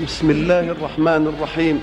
[0.00, 1.82] بسم الله الرحمن الرحيم.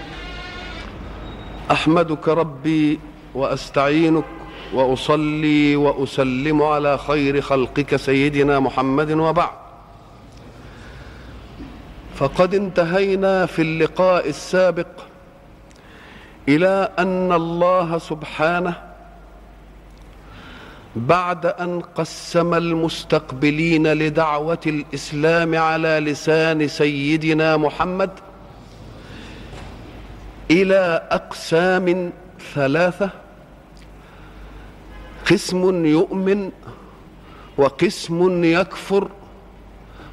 [1.71, 2.99] أحمدك ربي
[3.35, 4.23] وأستعينك
[4.73, 9.49] وأصلي وأسلم على خير خلقك سيدنا محمد وبعد.
[12.15, 14.87] فقد انتهينا في اللقاء السابق
[16.49, 18.92] إلى أن الله سبحانه
[20.95, 28.09] بعد أن قسم المستقبلين لدعوة الإسلام على لسان سيدنا محمد
[30.51, 32.11] إلى أقسام
[32.53, 33.09] ثلاثة
[35.31, 36.51] قسم يؤمن
[37.57, 39.09] وقسم يكفر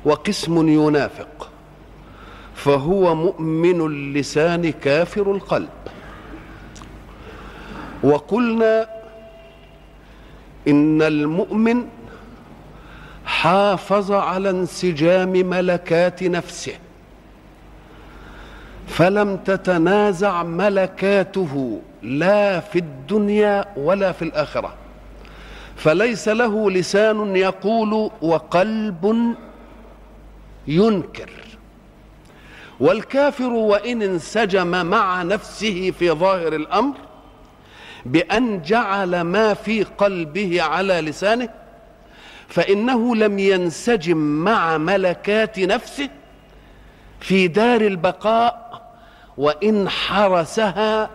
[0.05, 1.51] وقسم ينافق
[2.55, 5.69] فهو مؤمن اللسان كافر القلب.
[8.03, 9.00] وقلنا
[10.69, 11.87] إن المؤمن
[13.25, 16.73] حافظ على انسجام ملكات نفسه
[18.87, 24.75] فلم تتنازع ملكاته لا في الدنيا ولا في الآخرة.
[25.77, 29.35] فليس له لسان يقول وقلب
[30.67, 31.31] ينكر.
[32.81, 36.95] والكافر وإن انسجم مع نفسه في ظاهر الأمر
[38.07, 41.49] بأن جعل ما في قلبه على لسانه
[42.49, 46.09] فإنه لم ينسجم مع ملكات نفسه
[47.21, 48.83] في دار البقاء
[49.39, 51.11] وإن حرسها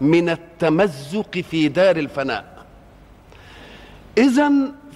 [0.00, 2.44] من التمزق في دار الفناء.
[4.18, 4.52] اذا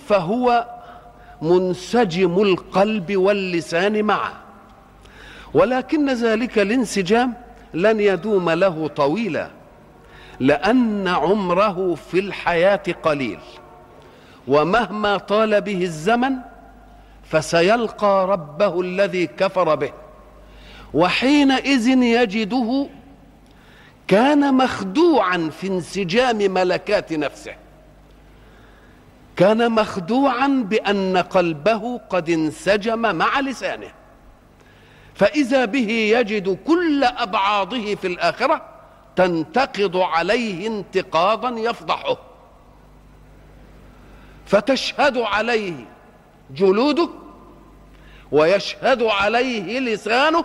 [0.09, 0.67] فهو
[1.43, 4.33] منسجم القلب واللسان معا
[5.55, 7.35] ولكن ذلك الانسجام
[7.75, 9.62] لن يدوم له طويلا.
[10.43, 13.39] لأن عمره في الحياة قليل.
[14.49, 16.35] ومهما طال به الزمن
[17.31, 19.93] فسيلقى ربه الذي كفر به.
[20.95, 22.87] وحينئذ يجده
[24.09, 27.55] كان مخدوعا في انسجام ملكات نفسه.
[29.37, 33.91] كان مخدوعا بأن قلبه قد انسجم مع لسانه.
[35.15, 38.72] فإذا به يجد كل أبعاضه في الآخرة
[39.17, 42.17] تنتقض عليه انتقاضا يفضحه.
[44.47, 45.75] فتشهد عليه
[46.51, 47.09] جلوده
[48.33, 50.45] ويشهد عليه لسانه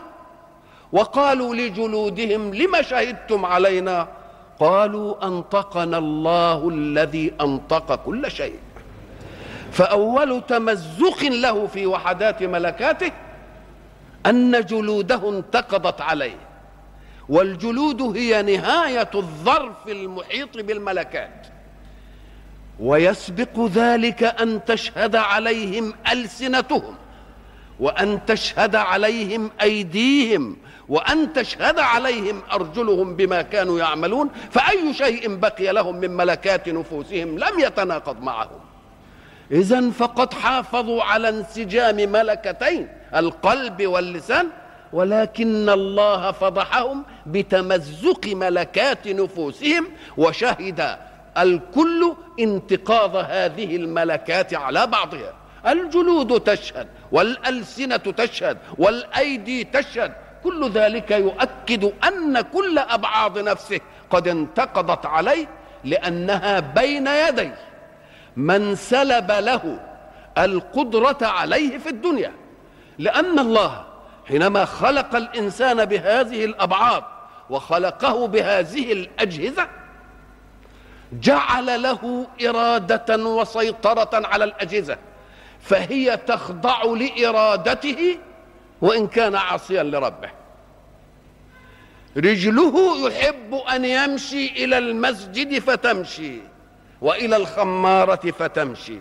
[0.91, 4.07] وقالوا لجلودهم لم شهدتم علينا؟
[4.59, 8.59] قالوا أنطقنا الله الذي أنطق كل شيء.
[9.72, 13.11] فأول تمزق له في وحدات ملكاته
[14.25, 16.38] أن جلوده انتقضت عليه.
[17.29, 21.47] والجلود هي نهاية الظرف المحيط بالملكات.
[22.79, 26.95] ويسبق ذلك أن تشهد عليهم ألسنتهم
[27.79, 30.57] وأن تشهد عليهم أيديهم
[30.89, 37.59] وأن تشهد عليهم أرجلهم بما كانوا يعملون فأي شيء بقي لهم من ملكات نفوسهم لم
[37.59, 38.59] يتناقض معهم.
[39.51, 44.47] اذا فقد حافظوا على انسجام ملكتين القلب واللسان
[44.93, 49.87] ولكن الله فضحهم بتمزق ملكات نفوسهم
[50.17, 50.97] وشهد
[51.37, 55.33] الكل انتقاض هذه الملكات على بعضها.
[55.67, 60.11] الجلود تشهد والألسنة تشهد والأيدي تشهد.
[60.43, 65.47] كل ذلك يؤكد أن كل أبعاض نفسه قد انتقضت عليه
[65.83, 67.51] لأنها بين يدي
[68.35, 69.79] من سلب له
[70.37, 72.31] القدرة عليه في الدنيا
[72.99, 73.85] لأن الله
[74.27, 77.03] حينما خلق الإنسان بهذه الأبعاض
[77.49, 79.67] وخلقه بهذه الأجهزة
[81.13, 84.97] جعل له إرادة وسيطرة على الأجهزة
[85.61, 88.17] فهي تخضع لإرادته
[88.81, 90.29] وإن كان عاصيا لربه.
[92.17, 96.39] رجله يحب أن يمشي إلى المسجد فتمشي
[97.01, 98.99] وإلى الخمارة فتمشي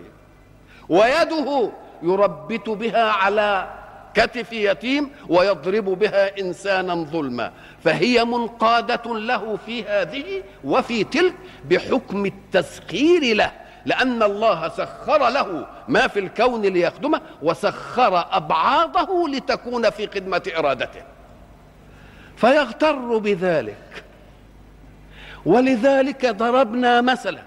[0.88, 1.70] ويده
[2.02, 3.68] يربت بها على
[4.16, 7.52] كتف يتيم ويضرب بها إنسانا ظلما.
[7.84, 11.34] فهي منقادة له في هذه وفي تلك
[11.70, 13.52] بحكم التسخير له
[13.86, 21.02] لأن الله سخر له ما في الكون ليخدمه وسخر أبعاضه لتكون في خدمة إرادته.
[22.36, 24.04] فيغتر بذلك.
[25.46, 27.42] ولذلك ضربنا مثلا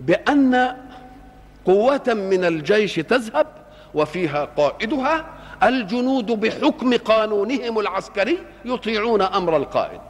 [0.00, 0.76] بأن
[1.64, 3.46] قوة من الجيش تذهب
[3.94, 5.24] وفيها قائدها
[5.62, 10.00] الجنود بحكم قانونهم العسكري يطيعون أمر القائد.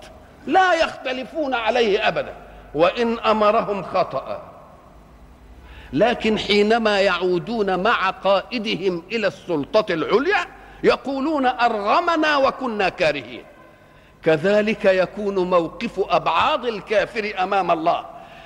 [0.47, 2.35] لا يختلفون عليه ابدا
[2.75, 4.43] وإن أمرهم خطأ.
[5.93, 10.47] لكن حينما يعودون مع قائدهم إلى السلطة العليا
[10.85, 13.44] يقولون أرغمنا وكنا كارهين.
[14.23, 18.05] كذلك يكون موقف ابعاض الكافر أمام الله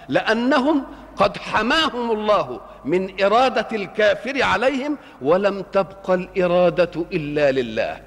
[0.08, 0.84] لأنهم
[1.16, 8.00] قد حماهم الله من إرادة الكافر عليهم ولم تبق الإرادة إلا لله.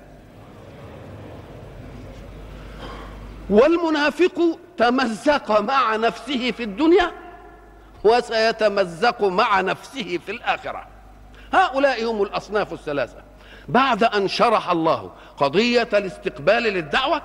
[3.50, 7.12] والمنافق تمزق مع نفسه في الدنيا
[8.04, 10.88] وسيتمزق مع نفسه في الآخرة.
[11.54, 13.24] هؤلاء هم الأصناف الثلاثة.
[13.68, 17.22] بعد أن شرح الله قضية الاستقبال للدعوة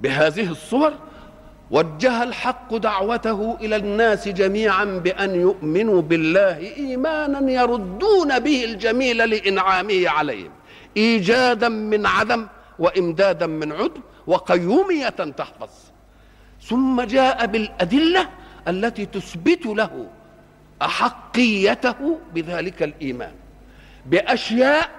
[0.00, 0.92] بهذه الصور
[1.72, 10.50] وجه الحق دعوته إلى الناس جميعا بأن يؤمنوا بالله ايمانا يردون به الجميل لإنعامه عليهم
[10.96, 12.46] ايجادا من عدم
[12.78, 15.70] وامدادا من عدم وقيومية تحفظ.
[16.62, 18.28] ثم جاء بالأدلة
[18.68, 20.06] التي تثبت له
[20.82, 23.34] أحقيته بذلك الإيمان
[24.06, 24.90] بأشياء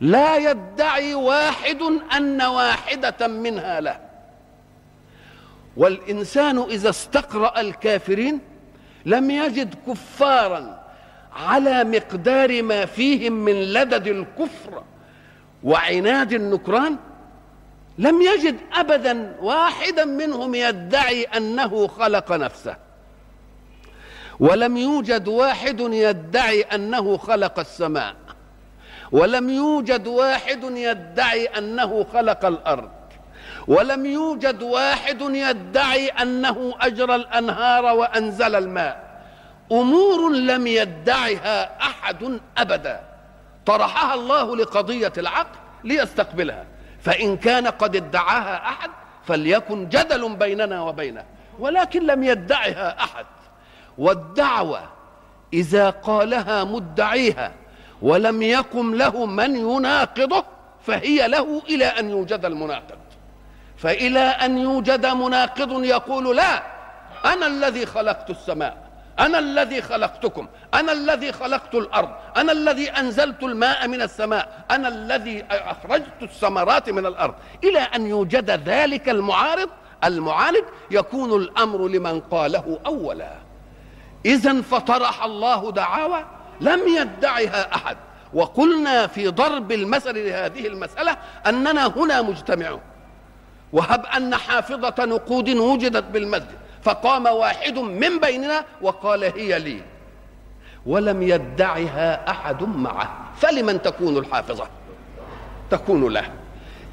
[0.00, 1.82] لا يدعي واحد
[2.16, 4.03] أن واحدة منها له.
[5.76, 8.40] والإنسان إذا استقرأ الكافرين
[9.06, 10.84] لم يجد كفارا
[11.32, 14.82] على مقدار ما فيهم من لدد الكفر
[15.64, 16.96] وعناد النكران
[17.98, 22.76] لم يجد ابدا واحدا منهم يدعي أنه خلق نفسه.
[24.40, 28.14] ولم يوجد واحد يدعي أنه خلق السماء.
[29.12, 32.90] ولم يوجد واحد يدعي أنه خلق الأرض.
[33.68, 39.22] ولم يوجد واحد يدعي أنه أجرى الأنهار وأنزل الماء.
[39.72, 43.00] أمور لم يدعها أحد أبدا.
[43.66, 46.64] طرحها الله لقضية العقل ليستقبلها.
[47.00, 48.90] فإن كان قد ادعاها أحد
[49.26, 51.24] فليكن جدل بيننا وبينه.
[51.58, 53.26] ولكن لم يدعها أحد.
[53.98, 54.80] والدعوة
[55.52, 57.52] إذا قالها مدعيها
[58.02, 60.44] ولم يقم له من يناقضه
[60.86, 62.98] فهي له إلى أن يوجد المناقض.
[63.76, 66.62] فإلى أن يوجد مناقض يقول لا
[67.24, 68.84] أنا الذي خلقت السماء
[69.18, 75.44] أنا الذي خلقتكم أنا الذي خلقت الأرض أنا الذي أنزلت الماء من السماء أنا الذي
[75.50, 77.34] أخرجت الثمرات من الأرض.
[77.64, 79.68] إلى أن يوجد ذلك المعارض
[80.04, 83.32] المعاند يكون الأمر لمن قاله أولا.
[84.26, 86.24] إذا فطرح الله دعاوى
[86.60, 87.96] لم يدعها أحد.
[88.34, 91.16] وقلنا في ضرب المثل لهذه المسألة
[91.46, 92.80] أننا هنا مجتمعون.
[93.74, 99.82] وهب أن حافظة نقود وجدت بالمسجد فقام واحد من بيننا وقال هي لي
[100.86, 104.66] ولم يدعها أحد معه فلمن تكون الحافظة؟
[105.70, 106.30] تكون له.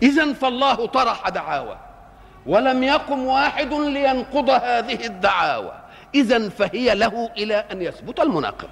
[0.03, 1.77] إذا فالله طرح دعاوى
[2.45, 5.73] ولم يقم واحد لينقض هذه الدعاوى.
[6.15, 8.69] إذا فهي له إلى أن يثبت المناقض.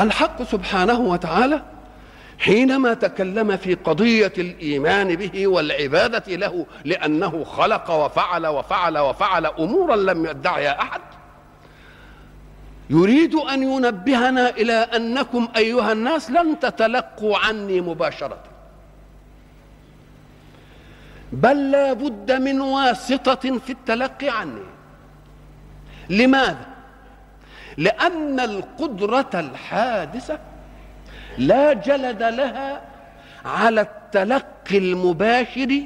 [0.00, 1.62] الحق سبحانه وتعالى
[2.38, 10.26] حينما تكلم في قضية الإيمان به والعبادة له لأنه خلق وفعل وفعل وفعل أمورا لم
[10.26, 11.00] يدعها أحد
[12.90, 18.38] يريد أن ينبهنا إلى أنكم أيها الناس لن تتلقوا عني مباشرة
[21.32, 24.62] بل لا بد من واسطة في التلقي عني
[26.10, 26.66] لماذا؟
[27.76, 30.38] لأن القدرة الحادثة
[31.38, 32.82] لا جلد لها
[33.44, 35.82] على التلقي المباشر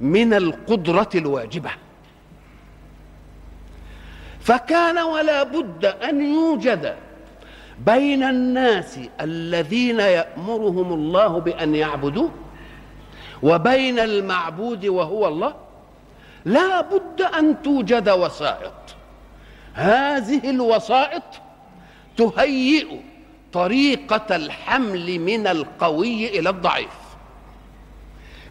[0.00, 1.70] من القدرة الواجبة.
[4.40, 6.94] فكان ولا بد أن يوجد
[7.78, 12.30] بين الناس الذين يأمرهم الله بأن يعبدوه
[13.42, 15.54] وبين المعبود وهو الله
[16.44, 18.72] لا بد أن توجد وسائط.
[19.74, 21.22] هذه الوسائط
[22.16, 22.86] تهيئ
[23.56, 26.96] طريقة الحمل من القوي إلى الضعيف.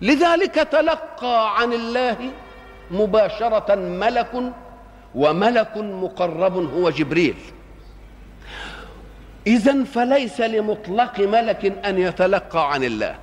[0.02, 2.18] لذلك تلقى عن الله
[2.92, 4.34] مباشرة ملك
[5.16, 7.36] وملك مقرب هو جبريل.
[9.48, 13.16] إذا فليس لمطلق ملك أن يتلقى عن الله.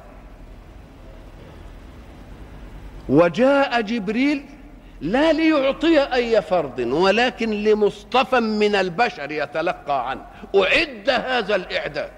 [3.09, 4.45] وجاء جبريل
[5.03, 10.27] لا ليعطي أي فرد ولكن لمصطفى من البشر يتلقى عنه.
[10.55, 12.13] أعد هذا الإعداد.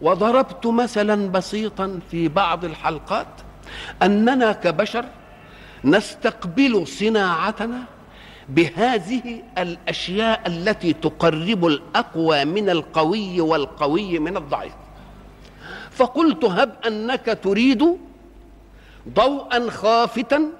[0.00, 3.26] وضربت مثلا بسيطا في بعض الحلقات
[4.02, 5.04] أننا كبشر
[5.84, 7.80] نستقبل صناعتنا
[8.48, 14.74] بهذه الأشياء التي تقرب الأقوى من القوي والقوي من الضعيف.
[15.90, 17.98] فقلت هب أنك تريد
[19.08, 20.50] ضوءا خافتا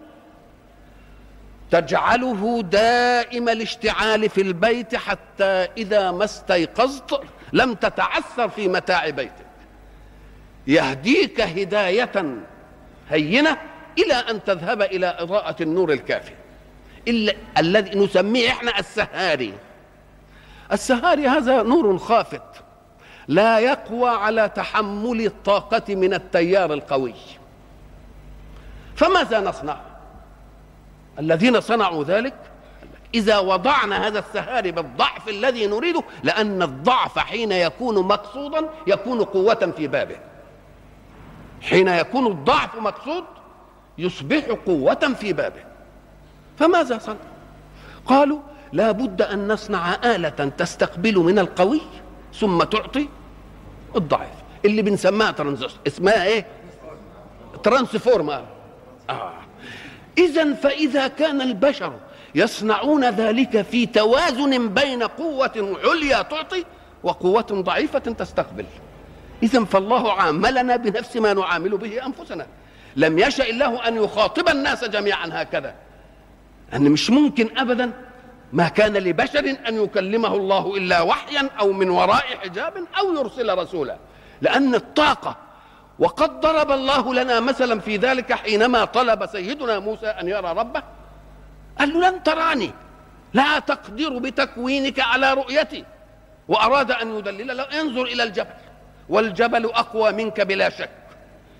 [1.70, 7.20] تجعله دائم الاشتعال في البيت حتى إذا ما استيقظت
[7.52, 9.46] لم تتعثر في متاع بيتك.
[10.66, 12.36] يهديك هداية
[13.10, 13.56] هينة
[13.98, 16.32] إلى أن تذهب إلى إضاءة النور الكافي.
[17.08, 19.54] إلا الذي نسميه إحنا السهاري.
[20.72, 22.42] السهاري هذا نور خافت.
[23.28, 27.14] لا يقوى على تحمل الطاقة من التيار القوي.
[28.96, 29.80] فماذا نصنع؟
[31.18, 32.34] الذين صنعوا ذلك
[33.14, 39.86] إذا وضعنا هذا السهاري بالضعف الذي نريده لأن الضعف حين يكون مقصودا يكون قوة في
[39.86, 40.16] بابه.
[41.62, 43.24] حين يكون الضعف مقصود
[43.98, 45.64] يصبح قوة في بابه.
[46.58, 47.16] فماذا صنع؟
[48.06, 48.38] قالوا
[48.72, 51.80] لا بد أن نصنع آلة تستقبل من القوي
[52.34, 53.08] ثم تعطي
[53.96, 54.34] الضعيف.
[54.64, 56.46] اللي بنسميها ترانزستور اسمها إيه؟
[57.62, 58.44] transformer.
[59.10, 59.32] آه.
[60.18, 61.92] إذا فإذا كان البشر
[62.34, 66.64] يصنعون ذلك في توازن بين قوة عليا تعطي
[67.02, 68.64] وقوة ضعيفة تستقبل.
[69.42, 72.46] إذا فالله عاملنا بنفس ما نعامل به أنفسنا.
[72.96, 75.74] لم يشأ الله أن يخاطب الناس جميعا هكذا.
[76.74, 77.92] أن مش ممكن أبدا
[78.52, 83.96] ما كان لبشر أن يكلمه الله إلا وحيا أو من وراء حجاب أو يرسل رسولا.
[84.42, 85.36] لأن الطاقة
[85.98, 90.82] وقد ضرب الله لنا مثلا في ذلك حينما طلب سيدنا موسى أن يرى ربه.
[91.78, 92.70] قال له لن تراني.
[93.34, 95.84] لا تقدر بتكوينك على رؤيتي.
[96.48, 98.54] وأراد أن يدلل له انظر إلى الجبل.
[99.08, 100.90] والجبل أقوى منك بلا شك.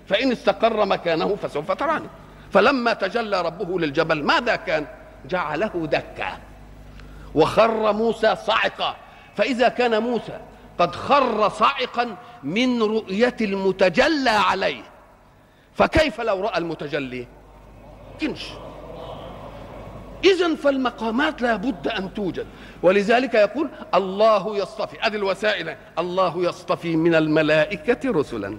[0.09, 2.07] فإن استقر مكانه فسوف تراني.
[2.51, 4.85] فلما تجلى ربه للجبل ماذا كان؟
[5.25, 6.37] جعله دكا.
[7.35, 8.95] وخر موسى صعقا
[9.35, 10.39] فإذا كان موسى
[10.79, 12.15] قد خر صعقا
[12.45, 14.83] من رؤية المتجلى عليه.
[15.73, 17.27] فكيف لو رأى المتجلي؟
[18.21, 18.45] كنش.
[20.23, 22.47] إذا فالمقامات لا بد أن توجد.
[22.83, 24.97] ولذلك يقول الله يصطفي.
[25.01, 25.75] هذه الوسائل.
[25.99, 28.57] الله يصطفي من الملائكة رسلا.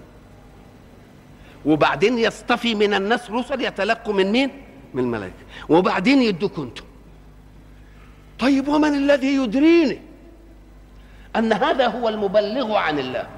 [1.65, 4.51] وبعدين يصطفي من الناس رسل يتلقوا من مين؟
[4.95, 5.45] من الملائكة.
[5.69, 6.85] وبعدين يدوك أنتم.
[8.39, 10.01] طيب ومن الذي يدريني؟
[11.37, 13.37] أن هذا هو المبلغ عن الله بقى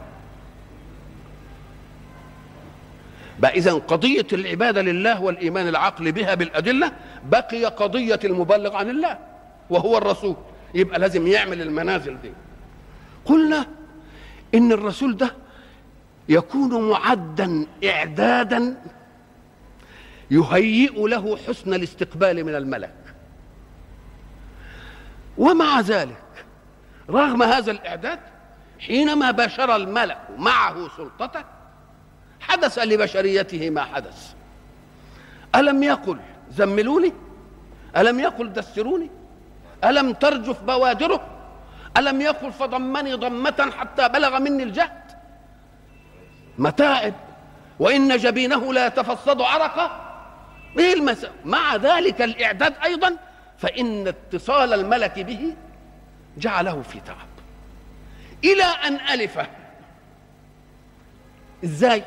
[3.47, 6.93] إذا قضية العبادة لله والإيمان العقل بها بالأدلة
[7.25, 9.19] بقي قضية المبلغ عن الله
[9.71, 10.37] وهو الرسول.
[10.75, 12.33] يبقى لازم يعمل المنازل دي.
[13.25, 13.67] قلنا
[14.55, 15.35] إن الرسول ده
[16.29, 18.77] يكون معدا إعدادا
[20.31, 22.95] يهيئ له حسن الاستقبال من الملك.
[25.39, 26.17] ومع ذلك
[27.11, 28.19] رغم هذا الإعداد
[28.79, 31.45] حينما بشر الملك معه سلطته
[32.49, 34.33] حدث لبشريته ما حدث.
[35.55, 36.19] ألم يقل
[36.51, 37.13] زملوني؟
[37.97, 39.11] ألم يقل دسروني؟
[39.85, 41.27] ألم ترجف بوادره؟
[41.97, 45.03] ألم يقل فضمني ضمة حتى بلغ مني الجهد؟
[46.59, 47.15] متاعب.
[47.79, 50.01] وإن جبينه لا يتفصد عرقه.
[50.79, 53.17] إيه المساء مع ذلك الإعداد أيضا.
[53.59, 55.55] فإن اتصال الملك به
[56.39, 57.29] جعله في تعب.
[58.45, 59.47] إلى أن ألفه
[61.65, 62.05] إزاي؟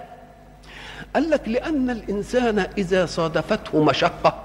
[1.15, 4.43] قال لك لأن الإنسان إذا صادفته مشقة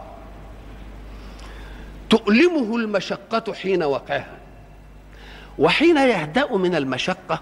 [2.11, 4.37] تؤلمه المشقة حين وقعها
[5.59, 7.41] وحين يهدأ من المشقة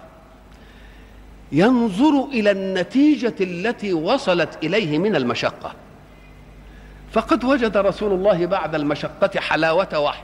[1.51, 5.73] ينظر إلى النتيجة التي وصلت إليه من المشقة.
[7.11, 10.23] فقد وجد رسول الله بعد المشقة حلاوة وحي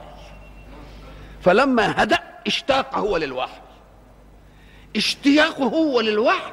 [1.42, 3.62] فلما هدأ اشتاق هو للوحي.
[4.96, 6.52] اشتياقه هو للوحي.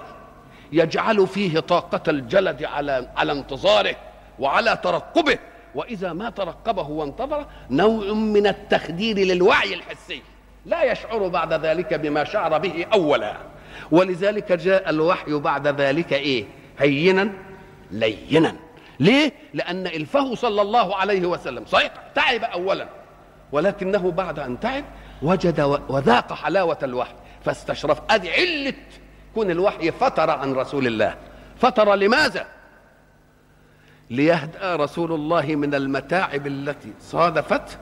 [0.73, 3.97] يجعل فيه طاقة الجلد على على انتظاره
[4.39, 5.39] وعلى ترقبه.
[5.75, 10.23] وإذا ما ترقبه وانتظر نوع من التخدير للوعي الحسي.
[10.67, 13.37] لا يشعر بعد ذلك بما شعر به أولا.
[13.91, 16.45] ولذلك جاء الوحي بعد ذلك إيه؟
[16.79, 17.31] هينا
[17.91, 18.57] لينا.
[19.01, 21.65] ليه؟ لأن إلفه صلى الله عليه وسلم.
[21.67, 22.89] صحيح؟ تعب أولا.
[23.53, 24.85] ولكنه بعد أن تعب
[25.23, 27.15] وجد وذاق حلاوة الوحي.
[27.45, 28.75] فاستشرف أدي علة
[29.39, 31.17] كون الوحي فتر عن رسول الله.
[31.61, 32.47] فتر لماذا؟
[34.11, 37.77] ليهدأ رسول الله من المتاعب التي صادفته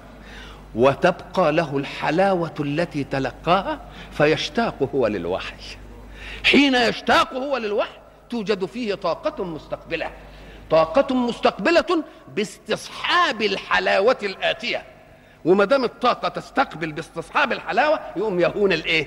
[0.75, 3.81] وتبقى له الحلاوة التي تلقاها
[4.13, 5.77] فيشتاق هو للوحي.
[6.45, 7.99] حين يشتاق هو للوحي
[8.31, 10.11] توجد فيه طاقة مستقبلة.
[10.71, 12.05] طاقة مستقبلة
[12.37, 14.83] باستصحاب الحلاوة الآتية.
[15.45, 19.07] وما دام الطاقة تستقبل باستصحاب الحلاوة يقوم يهون الإيه؟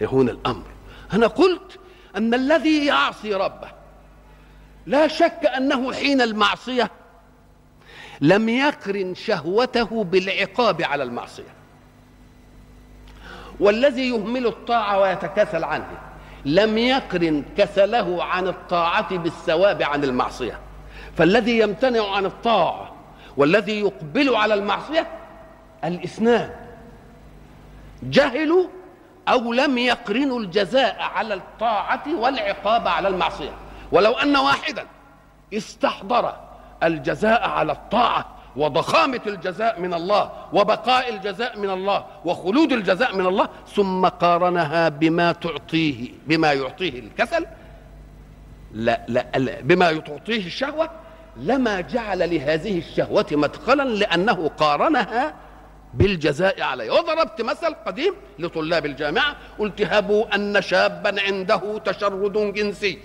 [0.00, 0.75] يهون الأمر.
[1.12, 1.78] أنا قلت
[2.16, 3.68] أن الذي يعصي ربه
[4.86, 6.90] لا شك أنه حين المعصية
[8.20, 11.54] لم يقرن شهوته بالعقاب على المعصية.
[13.60, 16.00] والذي يهمل الطاعة ويتكاسل عنها
[16.44, 20.60] لم يقرن كسله عن الطاعة بالثواب عن المعصية.
[21.16, 22.92] فالذي يمتنع عن الطاعة
[23.36, 25.06] والذي يقبل على المعصية
[25.84, 26.50] الاثنان
[28.02, 28.66] جهلوا
[29.28, 33.52] أو لم يقرنوا الجزاء على الطاعة والعقاب على المعصية.
[33.92, 34.86] ولو أن واحدا
[35.54, 36.34] استحضر
[36.82, 43.48] الجزاء على الطاعة وضخامة الجزاء من الله وبقاء الجزاء من الله وخلود الجزاء من الله
[43.74, 47.46] ثم قارنها بما تعطيه بما يعطيه الكسل
[48.72, 50.90] لا لا, لا بما تعطيه الشهوة
[51.36, 55.34] لما جعل لهذه الشهوة مدخلا لأنه قارنها
[55.98, 56.90] بالجزاء عليه.
[56.90, 62.98] وضربت مثل قديم لطلاب الجامعة قلت هبوا أن شابا عنده تشرد جنسي.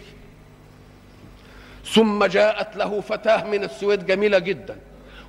[1.85, 4.75] ثم جاءت له فتاة من السويد جميلة جدا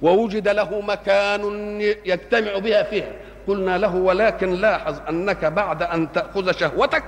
[0.03, 1.43] ووجد له مكان
[1.81, 3.13] يجتمع بها فيها.
[3.47, 7.05] قلنا له ولكن لاحظ أنك بعد أن تأخذ شهوتك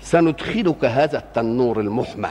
[0.00, 2.30] سندخلك هذا التنور المحمى.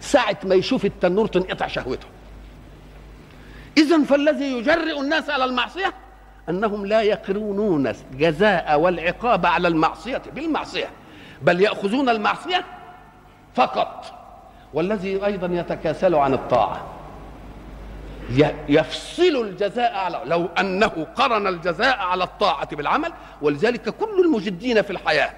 [0.00, 2.06] ساعة ما يشوف التنور تنقطع شهوته.
[3.78, 5.94] إذا فالذي يجرئ الناس على المعصية
[6.48, 10.90] أنهم لا يقرونون الجزاء والعقاب على المعصية بالمعصية
[11.42, 12.64] بل يأخذون المعصية
[13.54, 14.18] فقط.
[14.74, 16.86] والذي أيضا يتكاسل عن الطاعة
[18.68, 23.12] يفصل الجزاء على لو أنه قرن الجزاء على الطاعة بالعمل
[23.42, 25.30] ولذلك كل المجدين في الحياة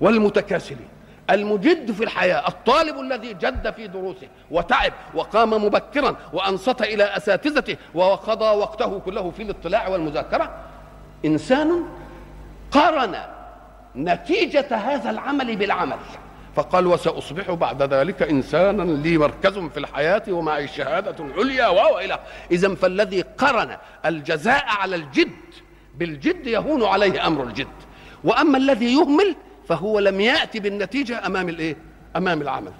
[0.00, 0.88] والمتكاسلين.
[1.30, 8.56] المجد في الحياة الطالب الذي جد في دروسه وتعب وقام مبكرا وأنصت إلى أساتذته وقضى
[8.56, 10.50] وقته كله في الاطلاع والمذاكرة
[11.24, 11.84] إنسان
[12.70, 13.16] قارن
[13.96, 15.98] نتيجة هذا العمل بالعمل.
[16.56, 22.18] فقال وسأصبح بعد ذلك إنسانا لي مركز في الحياة ومعي شهادة عليا وإلى
[22.50, 25.30] إذا فالذي قرن الجزاء على الجد
[25.94, 27.66] بالجد يهون عليه أمر الجد.
[28.24, 29.36] وأما الذي يهمل
[29.68, 31.76] فهو لم يأتي بالنتيجة أمام الإيه؟
[32.16, 32.72] أمام العمل.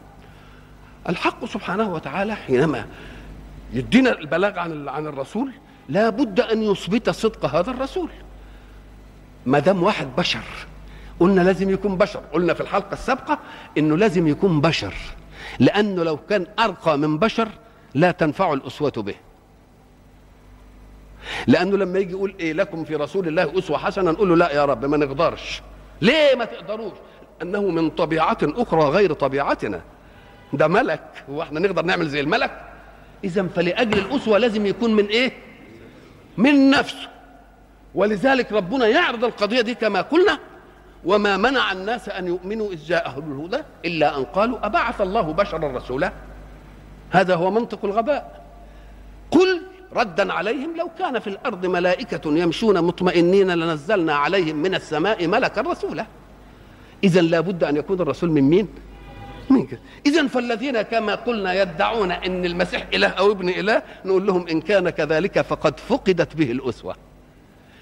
[1.08, 2.86] الحق سبحانه وتعالى حينما
[3.72, 5.52] يدينا البلاغ عن عن الرسول
[5.88, 8.10] لا بد أن يثبت صدق هذا الرسول.
[9.46, 10.44] ما دام واحد بشر
[11.20, 12.20] قلنا لازم يكون بشر.
[12.32, 13.38] قلنا في الحلقة السابقة
[13.78, 14.94] إنه لازم يكون بشر.
[15.58, 17.48] لأنه لو كان أرقى من بشر
[17.94, 19.14] لا تنفع الأسوة به.
[21.46, 24.64] لأنه لما يجي يقول إيه لكم في رسول الله أسوة حسنة نقول له لا يا
[24.64, 25.62] رب ما نقدرش.
[26.00, 26.92] ليه ما تقدروش؟
[27.42, 29.80] انه من طبيعة أخرى غير طبيعتنا.
[30.52, 31.24] ده ملك.
[31.30, 32.62] هو إحنا نقدر نعمل زي الملك؟
[33.24, 35.32] اذا فلأجل الأسوة لازم يكون من إيه؟
[36.36, 37.08] من نفسه.
[37.94, 40.38] ولذلك ربنا يعرض القضية دي كما قلنا
[41.04, 46.12] وما منع الناس أن يؤمنوا إذ جاءهم الهدى إلا أن قالوا أبعث الله بشرا رسولا.
[47.10, 48.44] هذا هو منطق الغباء.
[49.30, 49.62] قل
[49.96, 56.06] ردا عليهم لو كان في الأرض ملائكة يمشون مطمئنين لنزلنا عليهم من السماء ملكا رسولا.
[57.04, 58.68] اذا لابد أن يكون الرسول من مين؟
[59.50, 59.66] من
[60.06, 64.90] اذا فالذين كما قلنا يدعون إن المسيح إله أو ابن إله نقول لهم إن كان
[64.90, 66.96] كذلك فقد فقدت به الأسوة.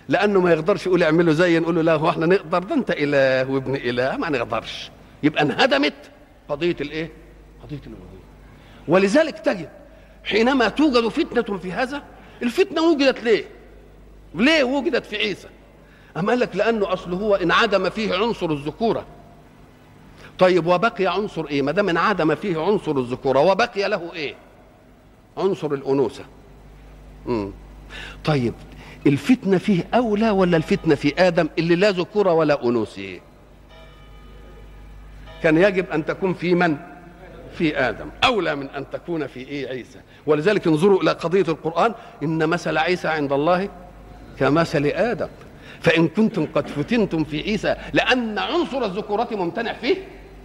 [0.08, 3.50] لأنه ما يقدرش يقول اعملوا زي نقول له لا هو إحنا نقدر ده أنت إله
[3.50, 4.90] وابن إله ما نقدرش.
[5.22, 5.94] يبقى انهدمت
[6.48, 7.10] قضية الإيه؟
[7.62, 8.26] قضية الالوهيه
[8.88, 9.68] ولذلك تجد
[10.26, 12.02] حينما توجد فتنة في هذا
[12.42, 13.44] الفتنة وجدت ليه؟
[14.34, 15.48] ليه وجدت في عيسى؟
[16.16, 19.06] أم قال لك لأنه أصل هو انعدم فيه عنصر الذكورة.
[20.38, 24.34] طيب وبقي عنصر إيه؟ ما دام انعدم فيه عنصر الذكورة وبقي له إيه؟
[25.36, 26.24] عنصر الأنوثة.
[28.24, 28.54] طيب
[29.06, 33.20] الفتنة فيه أولى ولا الفتنة في آدم اللي لا ذكورة ولا أنوثة؟
[35.42, 36.76] كان يجب أن تكون في من؟
[37.58, 38.08] في آدم.
[38.24, 39.98] أولى من أن تكون في إيه عيسى.
[40.26, 41.94] ولذلك انظروا إلى قضية القرآن.
[42.22, 43.68] إن مثل عيسى عند الله
[44.38, 45.28] كمثل آدم.
[45.80, 49.96] فإن كنتم قد فتنتم في عيسى لأن عنصر الذكورة ممتنع فيه.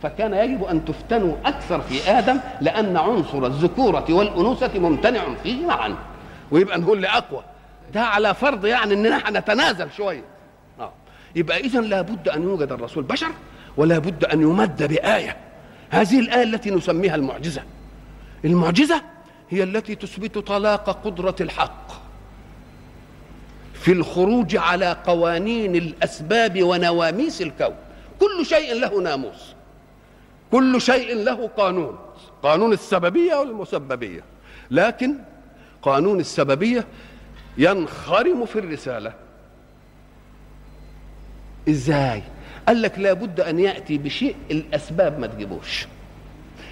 [0.03, 5.95] فكان يجب أن تفتنوا أكثر في آدم لأن عنصر الذكورة والأنوثة ممتنع فيه معا.
[6.51, 7.43] ويبقى نقول لأقوى.
[7.93, 10.23] ده على فرض يعني إننا هنتنازل شوية.
[10.79, 10.91] آه.
[11.35, 13.31] يبقى اذا لابد أن يوجد الرسول بشر
[13.77, 15.37] ولا بد أن يمد بآية.
[15.91, 17.63] هذه الآية التي نسميها المعجزة.
[18.45, 19.01] المعجزة
[19.49, 21.91] هي التي تثبت طلاق قدرة الحق
[23.73, 27.75] في الخروج على قوانين الأسباب ونواميس الكون.
[28.19, 29.55] كل شيء له ناموس.
[30.51, 31.99] كل شيء له قانون.
[32.43, 34.23] قانون السببية والمسببية.
[34.71, 35.15] لكن
[35.81, 36.87] قانون السببية
[37.57, 39.13] ينخرم في الرسالة.
[41.69, 42.23] إزاي؟
[42.67, 45.87] قال لك لابد أن يأتي بشيء الأسباب ما تجيبوش.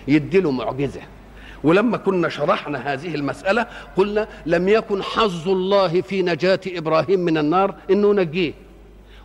[0.07, 1.01] يديله معجزة.
[1.63, 3.65] ولما كنا شرحنا هذه المسألة
[3.97, 8.53] قلنا لم يكن حظ الله في نجاة إبراهيم من النار إنه نجيه.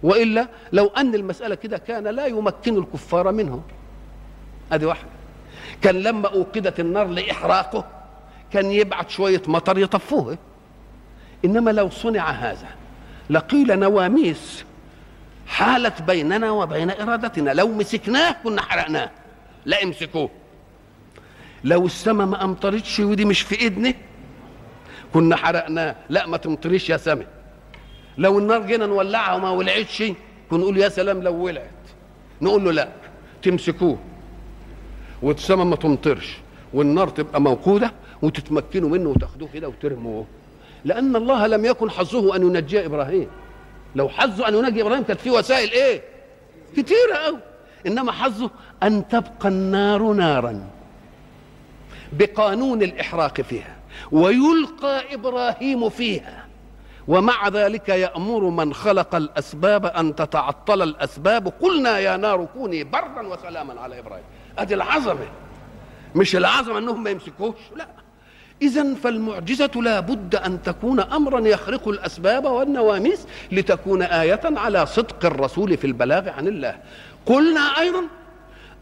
[0.03, 3.63] وإلا لو أن المسألة كده كان لا يمكن الكفار منه.
[4.73, 5.09] أدي واحدة
[5.83, 7.87] كان لما أوقدت النار لإحراقه
[8.53, 10.39] كان يبعت شوية مطر يطفوه.
[11.45, 12.69] إنما لو صنع هذا
[13.31, 14.65] لقيل نواميس
[15.47, 17.51] حالت بيننا وبين إرادتنا.
[17.51, 19.11] لو مسكناه كنا حرقناه.
[19.65, 20.31] لا امسكوه.
[21.65, 23.95] لو السماء ما أمطرتش ودي مش في إيدنا
[25.15, 25.97] كنا حرقناه.
[26.09, 27.27] لا ما تمطريش يا سماء
[28.19, 30.03] لو النار جينا نولعها وما ولعتش
[30.51, 31.71] كنا نقول يا سلام لو ولعت.
[32.43, 32.89] نقول له لا
[33.43, 33.99] تمسكوه.
[35.23, 36.37] والسماء ما تمطرش
[36.75, 40.27] والنار تبقى موقودة وتتمكنوا منه وتاخدوه كده وترموه.
[40.85, 43.29] لأن الله لم يكن حظه أن ينجي إبراهيم.
[43.95, 46.03] لو حظه أن ينجي إبراهيم كانت في وسائل إيه؟
[46.77, 47.39] كتيرة قوي
[47.87, 48.51] إنما حظه
[48.83, 50.67] أن تبقى النار نارا
[52.13, 53.77] بقانون الإحراق فيها
[54.13, 56.45] ويلقى إبراهيم فيها.
[57.09, 61.49] ومع ذلك يأمر من خلق الأسباب أن تتعطل الأسباب.
[61.49, 64.25] قلنا يا نار كوني برا وسلاما على إبراهيم.
[64.59, 65.27] أدي العظمة.
[66.15, 67.57] مش العظمة إنهم ما يمسكوش.
[67.77, 67.87] لا.
[68.65, 75.77] إذا فالمعجزة لا بد أن تكون امرا يخرق الأسباب والنواميس لتكون آية على صدق الرسول
[75.77, 76.75] في البلاغ عن الله.
[77.27, 78.03] قلنا أيضا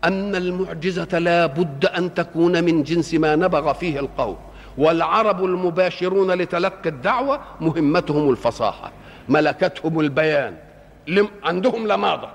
[0.05, 4.37] أن المعجزة لا بد أن تكون من جنس ما نبغ فيه القوم
[4.79, 8.93] والعرب المباشرون لتلقي الدعوة مهمتهم الفصاحة
[9.29, 10.55] ملكتهم البيان
[11.45, 12.29] عندهم لماضة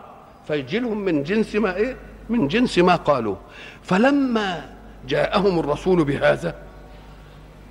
[0.48, 1.96] فيجي لهم من جنس ما إيه؟
[2.30, 3.36] من جنس ما قالوا.
[3.84, 4.70] فلما
[5.08, 6.56] جاءهم الرسول بهذا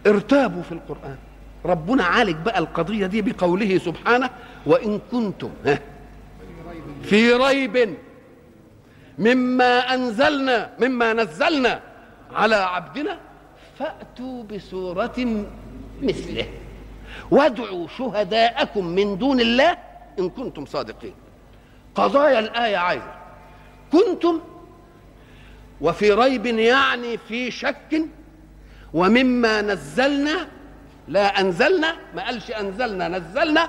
[0.07, 1.16] ارتابوا في القرآن.
[1.64, 4.31] ربنا عالج بقى القضية دي بقوله سبحانه
[4.66, 5.51] وإن كنتم
[7.03, 7.97] في ريب
[9.19, 11.81] مما أنزلنا مما نزلنا
[12.33, 13.19] على عبدنا
[13.79, 15.45] فأتوا بسورة
[16.03, 16.47] مثله.
[17.31, 19.77] وادعوا شهداءكم من دون الله
[20.19, 21.14] إن كنتم صادقين.
[21.95, 23.14] قضايا الآية عايزة.
[23.92, 24.40] كنتم
[25.81, 28.03] وفي ريب يعني في شك
[28.96, 30.48] ومما نزلنا
[31.09, 33.68] لا أنزلنا ما قالش أنزلنا نزلنا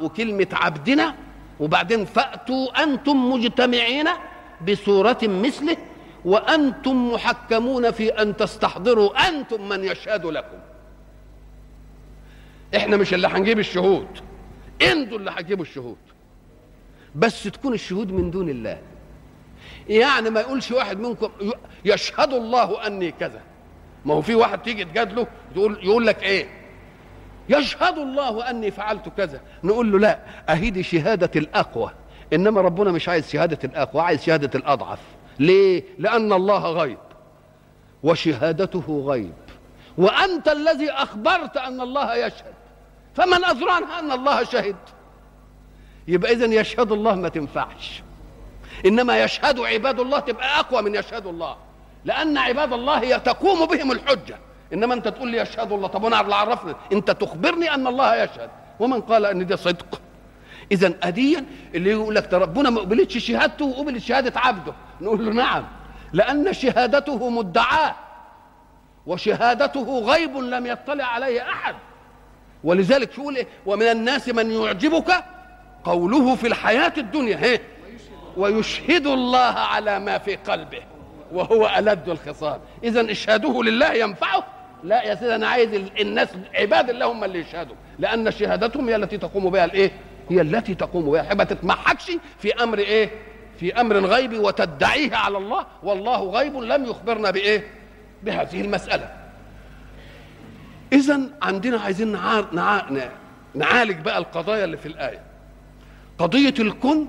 [0.00, 1.14] وكلمة عبدنا
[1.60, 4.08] وبعدين فأتوا أنتم مجتمعين
[4.68, 5.76] بصورة مثله
[6.24, 10.58] وأنتم محكمون في أن تستحضروا أنتم من يشهد لكم.
[12.76, 14.08] إحنا مش اللي هنجيب الشهود
[14.82, 15.96] إنتوا اللي هتجيبوا الشهود.
[17.14, 18.78] بس تكون الشهود من دون الله.
[19.88, 21.30] يعني ما يقولش واحد منكم
[21.84, 23.40] يشهد الله أني كذا.
[24.04, 26.46] ما هو في واحد تيجي تجادله يقول يقول لك إيه؟
[27.48, 29.40] يشهد الله أني فعلت كذا.
[29.64, 31.90] نقول له لا اهيدي شهادة الأقوى.
[32.32, 34.98] إنما ربنا مش عايز شهادة الأقوى عايز شهادة الأضعف.
[35.38, 36.98] ليه؟ لأن الله غيب.
[38.02, 39.32] وشهادته غيب.
[39.98, 42.54] وأنت الذي أخبرت أن الله يشهد.
[43.14, 44.76] فمن ادرانا أن الله شهد.
[46.08, 48.02] يبقى اذا يشهد الله ما تنفعش.
[48.86, 51.56] إنما يشهد عباد الله تبقى أقوى من يشهد الله.
[52.04, 54.38] لأن عباد الله تقوم بهم الحجة.
[54.72, 58.50] إنما أنت تقول لي يشهد الله طب أنا اللي عرفني أنت تخبرني أن الله يشهد.
[58.80, 60.00] ومن قال أن ده صدق.
[60.72, 64.72] اذا اديا اللي يقول لك ربنا ما قبلتش شهادته وقبلت شهادة عبده.
[65.00, 65.64] نقول له نعم.
[66.12, 67.94] لأن شهادته مدعاة.
[69.06, 71.74] وشهادته غيب لم يطلع عليه أحد.
[72.64, 75.24] ولذلك يقول إيه؟ ومن الناس من يعجبك
[75.84, 77.36] قوله في الحياة الدنيا.
[77.36, 77.60] هي
[78.36, 80.82] ويشهد الله على ما في قلبه.
[81.32, 84.46] وهو ألد الخصام إذا إشهاده لله ينفعه.
[84.84, 87.76] لا يا سيدي أنا عايز الناس عباد الله هم اللي يشهدوا.
[87.98, 89.92] لأن شهادتهم هي التي تقوم بها الإيه؟
[90.30, 91.34] هي التي تقوم بها.
[91.34, 93.10] ما تتمحكش في أمر إيه؟
[93.60, 95.66] في أمر غيبي وتدعيه على الله.
[95.82, 97.64] والله غيب لم يخبرنا بإيه؟
[98.22, 99.10] بهذه المسألة.
[100.92, 102.12] إذا عندنا عايزين
[103.54, 105.20] نعالج بقى القضايا اللي في الآية.
[106.18, 107.06] قضية الكن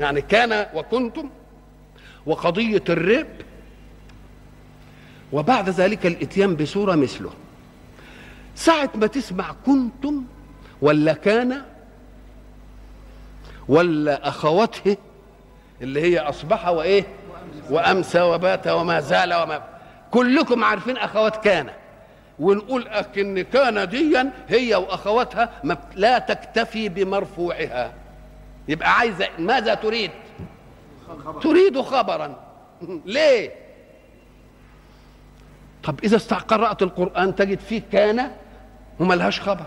[0.00, 1.30] يعني كان وكنتم
[2.30, 3.26] وقضية الرب.
[5.32, 7.30] وبعد ذلك الإتيان بصورة مثله.
[8.54, 10.24] ساعة ما تسمع كنتم
[10.82, 11.62] ولا كان
[13.68, 14.96] ولا أخواته
[15.82, 17.04] اللي هي أصبح وإيه؟
[17.70, 19.62] وأمسى وبات وما زال وما
[20.10, 21.70] كلكم عارفين أخوات كان.
[22.38, 25.50] ونقول أكن كان ديا هي وأخواتها
[25.94, 27.92] لا تكتفي بمرفوعها.
[28.68, 30.10] يبقى عايزة ماذا تريد؟
[31.42, 32.36] تريد خبرا.
[33.04, 33.52] ليه؟
[35.82, 38.30] طب إذا قرأت القرآن تجد فيه كان
[39.00, 39.66] وما لهاش خبر.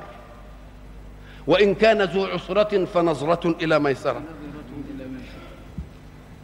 [1.47, 4.21] وإن كان ذو عسرة فنظرة إلى ميسرة.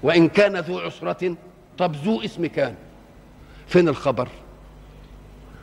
[0.03, 1.35] وإن كان ذو عسرة
[1.77, 2.75] طب ذو اسم كان.
[3.67, 4.27] فين الخبر؟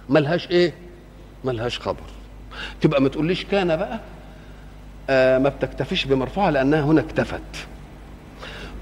[0.08, 0.74] ملهاش إيه؟
[1.44, 2.02] ملهاش خبر.
[2.80, 4.00] تبقى ما تقوليش كان بقى.
[5.10, 7.66] آه ما بتكتفيش بمرفوعة لأنها هنا اكتفت.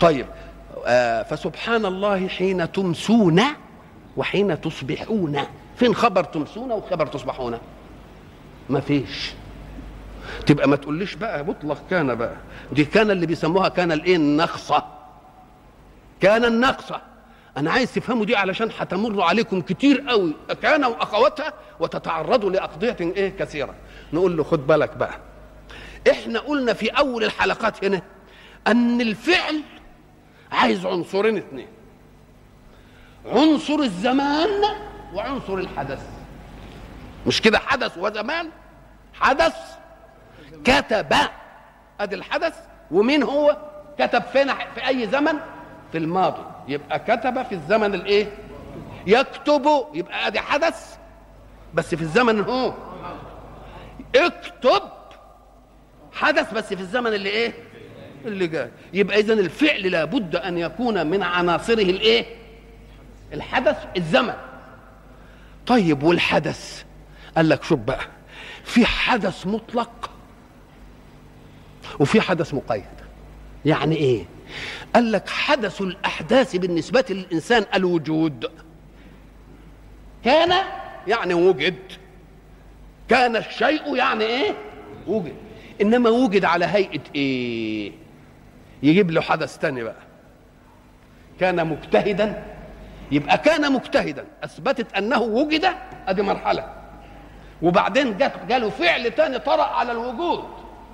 [0.00, 0.26] طيب
[0.86, 3.42] آه فسبحان الله حين تمسون
[4.16, 5.38] وحين تصبحون.
[5.76, 7.58] فين خبر تمسون وخبر تصبحون؟
[8.70, 9.32] ما فيش.
[10.46, 12.36] تبقى ما تقوليش بقى مطلق كان بقى.
[12.72, 14.84] دي كان اللي بيسموها كان الإيه؟ النقصة.
[16.20, 17.00] كان النقصة.
[17.56, 20.34] أنا عايز تفهموا دي علشان هتمر عليكم كتير قوي.
[20.62, 23.74] كان وأخواتها وتتعرضوا لأقضية إيه؟ كثيرة.
[24.12, 25.14] نقول له خد بالك بقى.
[26.10, 28.02] إحنا قلنا في أول الحلقات هنا
[28.66, 29.60] أن الفعل
[30.54, 31.68] عايز عنصرين اثنين
[33.26, 34.48] عنصر الزمان
[35.14, 36.06] وعنصر الحدث.
[37.26, 38.50] مش كده حدث وزمان؟
[39.14, 39.54] حدث
[40.64, 41.14] كتب
[42.00, 42.54] أدي الحدث
[42.90, 43.56] ومين هو؟
[43.98, 45.38] كتب فين في أي زمن؟
[45.92, 46.42] في الماضي.
[46.68, 48.26] يبقى كتب في الزمن الإيه؟
[49.06, 50.96] يكتب يبقى أدي حدث.
[51.74, 52.74] بس في الزمن هو.
[54.16, 54.82] اكتب
[56.12, 57.52] حدث بس في الزمن اللي إيه؟
[58.26, 58.70] اللي جاي.
[58.92, 62.24] يبقى اذا الفعل لابد أن يكون من عناصره الإيه؟
[63.32, 64.34] الحدث الزمن.
[65.66, 66.82] طيب والحدث؟
[67.36, 68.06] قال لك شوف بقى
[68.64, 70.10] في حدث مطلق
[72.00, 72.84] وفي حدث مقيد.
[73.64, 74.24] يعني إيه؟
[74.94, 78.50] قال لك حدث الأحداث بالنسبة للإنسان الوجود.
[80.24, 80.52] كان
[81.06, 81.76] يعني وجد.
[83.08, 84.54] كان الشيء يعني إيه؟
[85.06, 85.34] وجد.
[85.80, 87.92] إنما وجد على هيئة إيه؟
[88.84, 90.02] يجيب له حدث تاني بقى.
[91.40, 92.42] كان مجتهدا
[93.12, 94.24] يبقى كان مجتهدا.
[94.44, 95.66] أثبتت أنه وجد
[96.08, 96.72] أدي مرحلة.
[97.62, 98.16] وبعدين
[98.48, 100.44] جاله فعل تاني طرأ على الوجود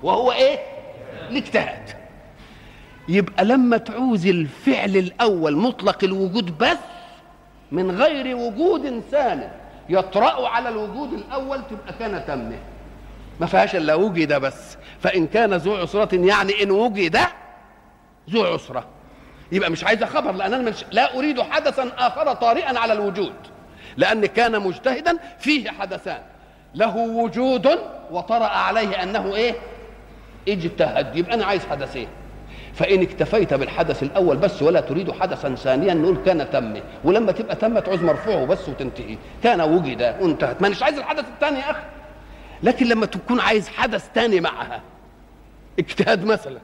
[0.02, 0.58] وهو إيه؟
[1.30, 1.90] الاجتهاد.
[3.08, 6.78] يبقى لما تعوز الفعل الأول مطلق الوجود بس
[7.72, 9.48] من غير وجود ثاني
[9.88, 12.58] يطرأ على الوجود الأول تبقى كان تمه.
[13.40, 14.76] ما فيهاش إلا وجد بس.
[15.00, 17.18] فإن كان ذو عسرة يعني إن وجد
[18.30, 18.84] ذو عسرة.
[19.52, 23.32] يبقى مش عايز خبر لأن أنا مش لا أريد حدثا آخر طارئا على الوجود.
[23.96, 26.22] لأن كان مجتهدا فيه حدثان.
[26.74, 27.78] له وجود
[28.10, 29.54] وطرأ عليه أنه إيه؟
[30.48, 31.16] اجتهد.
[31.16, 32.08] يبقى أنا عايز حدثين
[32.74, 36.80] فإن اكتفيت بالحدث الأول بس ولا تريد حدثا ثانيا نقول كان تم.
[37.04, 39.18] ولما تبقى تم تعوز مرفوعه بس وتنتهي.
[39.42, 40.62] كان وجد وانتهت.
[40.62, 41.82] ما عايز الحدث الثاني يا أخي.
[42.62, 44.80] لكن لما تكون عايز حدث ثاني معها
[45.78, 46.58] اجتهاد مثلا.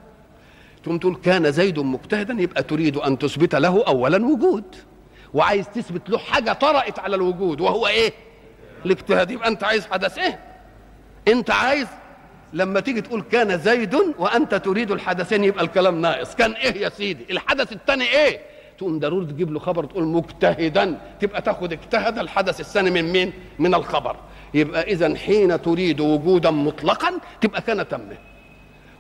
[0.87, 4.64] تقوم تقول كان زيد مجتهدا يبقى تريد أن تثبت له اولا وجود.
[5.35, 8.12] وعايز تثبت له حاجة طرأت على الوجود وهو إيه؟
[8.85, 9.31] الاجتهاد.
[9.31, 10.38] يبقى أنت عايز حدث إيه؟
[11.29, 11.87] أنت عايز
[12.53, 16.35] لما تيجي تقول كان زيد وأنت تريد الحدثين يبقى الكلام ناقص.
[16.35, 18.40] كان إيه يا سيدي؟ الحدث الثاني إيه؟
[18.79, 21.01] تقوم ضروري تجيب له خبر تقول مجتهدا.
[21.20, 24.16] تبقى تاخد اجتهد الحدث الثاني من مين؟ من الخبر.
[24.55, 28.18] يبقى اذا حين تريد وجودا مطلقا تبقى كان تمه.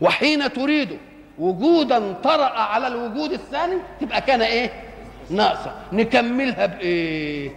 [0.00, 0.98] وحين تريد
[1.38, 4.70] وجودا طرأ على الوجود الثاني تبقى كان إيه؟
[5.30, 5.74] ناقصة.
[5.92, 7.50] نكملها بإيه؟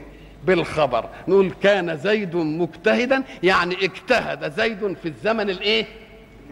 [0.45, 1.05] بالخبر.
[1.27, 5.85] نقول كان زيد مجتهدا يعني اجتهد زيد في الزمن الإيه؟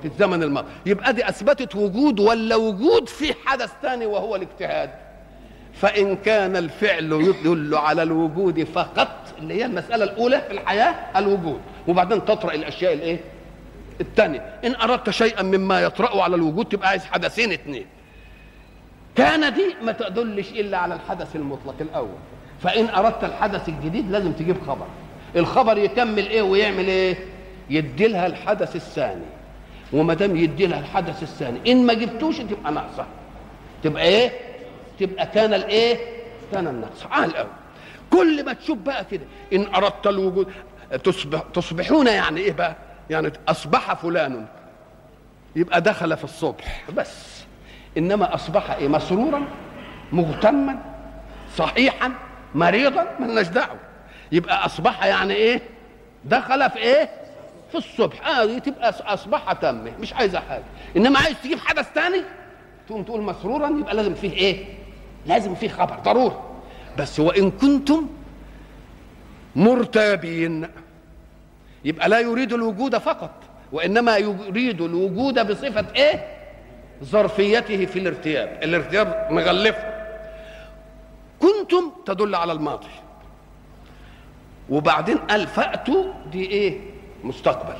[0.01, 0.67] في الزمن الماضي.
[0.85, 4.89] يبقى دي أثبتت وجود ولا وجود في حدث ثاني وهو الاجتهاد.
[5.73, 9.09] فإن كان الفعل يدل على الوجود فقط
[9.39, 11.61] اللي هي المسألة الأولى في الحياة الوجود.
[11.87, 13.19] وبعدين تطرأ الأشياء الإيه؟
[14.01, 17.85] الثانية إن أردت شيئا مما يطرأ على الوجود تبقى عايز حدثين اثنين
[19.15, 22.17] كان دي ما تدلش إلا على الحدث المطلق الأول.
[22.63, 24.87] فإن أردت الحدث الجديد لازم تجيب خبر.
[25.35, 27.17] الخبر يكمل إيه ويعمل إيه؟
[27.69, 29.25] يدي لها الحدث الثاني.
[29.93, 33.05] وما دام يدي لها الحدث الثاني إن ما جبتوش تبقى ناقصة.
[33.83, 34.31] تبقى إيه؟
[34.99, 35.97] تبقى كان الإيه؟
[36.51, 37.05] كان النقص.
[37.11, 37.47] عال قوي
[38.09, 40.51] كل ما تشوف بقى كده إن أردت الوجود
[41.03, 42.75] تصبح تصبحون يعني إيه بقى؟
[43.09, 44.45] يعني أصبح فلان.
[45.55, 46.83] يبقى دخل في الصبح.
[46.97, 47.43] بس.
[47.97, 49.47] إنما أصبح إيه؟ مسرورا
[50.11, 50.79] مغتما
[51.55, 52.11] صحيحا
[52.55, 53.79] مريضا ملناش دعوة.
[54.31, 55.61] يبقى أصبح يعني إيه؟
[56.25, 57.09] دخل في إيه؟
[57.71, 58.27] في الصبح.
[58.27, 60.63] هذه آه تبقى أصبح تمه مش عايزة حاجة.
[60.97, 62.21] إنما عايز تجيب حدث ثاني
[62.87, 64.65] تقوم تقول مسرورا يبقى لازم فيه إيه؟
[65.25, 66.35] لازم فيه خبر ضروري.
[66.97, 68.07] بس وإن كنتم
[69.55, 70.67] مرتابين.
[71.87, 73.31] يبقى لا يريد الوجود فقط
[73.71, 76.27] وإنما يريد الوجود بصفة إيه؟
[77.03, 78.59] ظرفيته في الارتياب.
[78.63, 79.93] الارتياب مغلفه
[81.39, 82.87] كنتم تدل على الماضي.
[84.69, 86.79] وبعدين قال فأتوا دي إيه؟
[87.23, 87.77] مستقبل.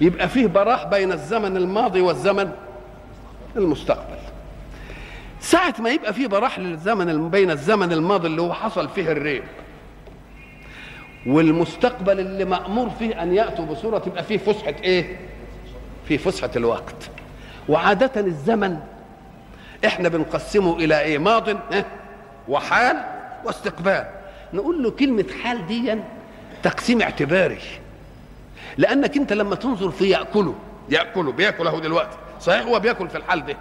[0.00, 2.50] يبقى فيه براح بين الزمن الماضي والزمن
[3.56, 4.18] المستقبل.
[5.40, 9.44] ساعة ما يبقى فيه براح للزمن بين الزمن الماضي اللي هو حصل فيه الريب.
[11.28, 15.16] والمستقبل اللي مأمور فيه أن يأتوا بصورة تبقى فيه فسحة إيه؟
[16.08, 17.10] في فسحة الوقت.
[17.68, 18.78] وعادة الزمن
[19.86, 21.84] إحنا بنقسمه إلى إيه؟ ماض آه؟
[22.48, 22.96] وحال
[23.44, 24.04] واستقبال.
[24.54, 25.94] نقول له كلمة حال دي
[26.62, 27.58] تقسيم اعتباري.
[28.78, 30.54] لأنك أنت لما تنظر في يأكله
[30.88, 32.16] يأكله بياكل اهو دلوقتي.
[32.40, 33.56] صحيح؟ هو بيأكل في الحال ده.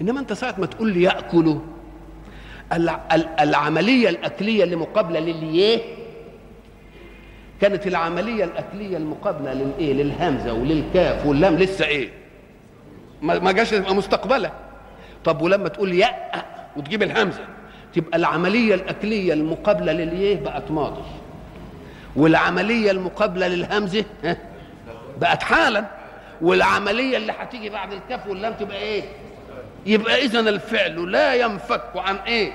[0.00, 1.60] إنما أنت ساعة ما تقول لي يأكله
[3.40, 5.80] العملية الأكلية اللي مقابلة لليه
[7.62, 12.08] كانت العملية الأكلية المقابلة للايه للهمزة وللكاف واللام لسه إيه؟
[13.22, 14.50] ما جاش تبقى مستقبلة.
[15.24, 16.14] طب ولما تقول يأ
[16.76, 17.40] وتجيب الهمزة
[17.94, 21.02] تبقى العملية الأكلية المقابلة لليه بقت ماضي.
[22.16, 24.04] والعملية المقابلة للهمزة
[25.20, 25.84] بقت حالا.
[26.40, 29.02] والعملية اللي هتيجي بعد الكاف واللام تبقى إيه؟
[29.86, 32.52] يبقى اذا الفعل لا ينفك عن إيه؟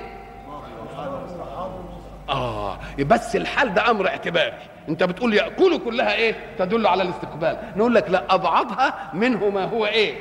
[2.29, 4.53] آه بس الحال ده أمر اعتباري.
[4.89, 7.57] أنت بتقول ياكل كلها إيه؟ تدل على الاستقبال.
[7.75, 10.15] نقول لك لا أضعفها منه ما هو إيه؟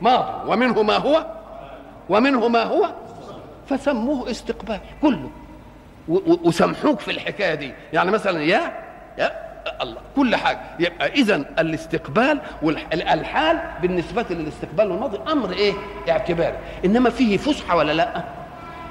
[0.00, 0.50] ماضي.
[0.50, 1.26] ومنه ما هو؟
[2.08, 2.90] ومنه ما هو؟
[3.68, 5.30] فسموه استقبال كله.
[6.44, 7.72] وسامحوك في الحكاية دي.
[7.92, 8.72] يعني مثلا يا
[9.18, 9.32] يا
[9.82, 10.60] الله كل حاجة.
[10.78, 15.72] يبقى اذا الاستقبال والحال بالنسبة للاستقبال والماضي أمر إيه؟
[16.08, 16.56] اعتباري.
[16.84, 18.24] إنما فيه فسحة ولا لأ؟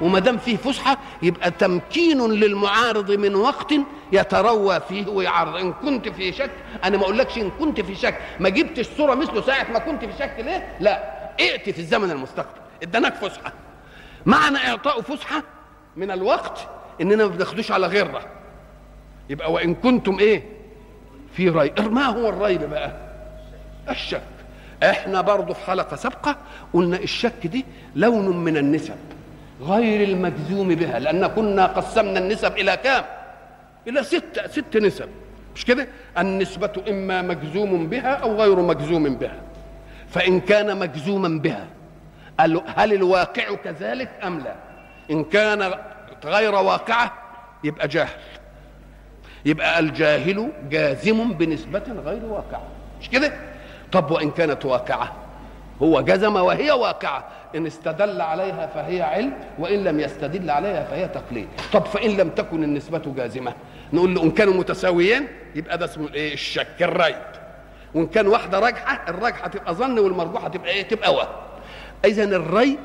[0.00, 3.72] وما دام فيه فسحة يبقى تمكين للمعارض من وقت
[4.12, 5.56] يتروى فيه ويعرض.
[5.56, 6.50] إن كنت في شك
[6.84, 8.18] أنا ما أقولكش إن كنت في شك.
[8.40, 11.20] ما جبتش صورة مثله ساعة ما كنت في شك ليه؟ لا.
[11.40, 12.60] ائت في الزمن المستقبل.
[12.82, 13.52] اداناك فسحة.
[14.26, 15.42] معنى إعطاء فسحة
[15.96, 16.68] من الوقت
[17.00, 18.22] إننا ما بناخدوش على غره
[19.30, 20.42] يبقى وإن كنتم إيه؟
[21.36, 22.92] في ريب ما هو الريب بقى؟
[23.90, 24.22] الشك.
[24.82, 26.36] إحنا برضه في حلقة سابقة
[26.72, 27.64] قلنا الشك دي
[27.96, 28.96] لون من النسب.
[29.60, 33.04] غير المجزوم بها لأن كنا قسمنا النسب إلى كام؟
[33.88, 35.08] إلى ست ست نسب.
[35.54, 39.40] مش كده؟ النسبة إما مجزوم بها أو غير مجزوم بها.
[40.08, 41.66] فإن كان مجزوما بها
[42.76, 44.54] هل الواقع كذلك أم لا؟
[45.10, 45.74] إن كان
[46.24, 47.12] غير واقعة
[47.64, 48.20] يبقى جاهل.
[49.44, 52.62] يبقى الجاهل جازم بنسبة غير واقعة.
[53.00, 53.32] مش كده؟
[53.92, 55.16] طب وإن كانت واقعة؟
[55.82, 57.24] هو جزم وهي واقعة.
[57.56, 61.48] إن استدل عليها فهي علم وإن لم يستدل عليها فهي تقليد.
[61.72, 63.54] طب فإن لم تكن النسبة جازمة.
[63.92, 67.16] نقول له إن كانوا متساويين يبقى ده اسمه إيه؟ الشك الريب
[67.94, 71.28] وإن كان واحدة راجحة الراجحة تبقى ظن والمرجوحة تبقى إيه؟ تبقى وهم
[72.04, 72.78] إذا الريب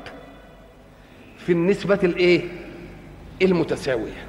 [1.38, 2.42] في النسبة الإيه؟
[3.42, 4.26] المتساوية.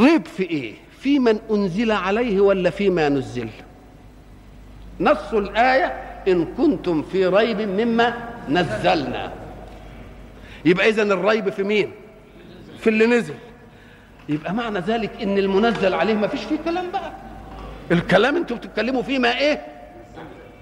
[0.00, 3.48] ريب في إيه؟ في من أنزل عليه ولا فيما نزل.
[5.00, 8.14] نص الآية إن كنتم في ريب مما
[8.48, 9.32] نزلنا.
[10.64, 11.92] يبقى اذا الريب في مين؟
[12.78, 13.34] في اللي نزل.
[14.28, 17.12] يبقى معنى ذلك إن المنزل عليه ما فيش فيه كلام بقى.
[17.92, 19.66] الكلام أنتم بتتكلموا فيه ما إيه؟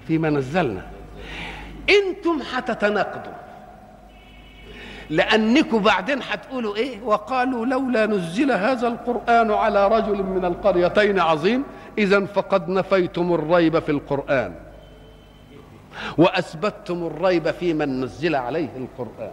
[0.07, 0.87] فيما نزلنا.
[1.89, 3.33] إنتم هتتناقضوا
[5.09, 11.63] لأنكم بعدين هتقولوا إيه؟ وقالوا لولا نزل هذا القرآن على رجل من القريتين عظيم.
[11.97, 14.53] اذا فقد نفيتم الريب في القرآن.
[16.17, 19.31] وأثبتتم الريب في من نزل عليه القرآن.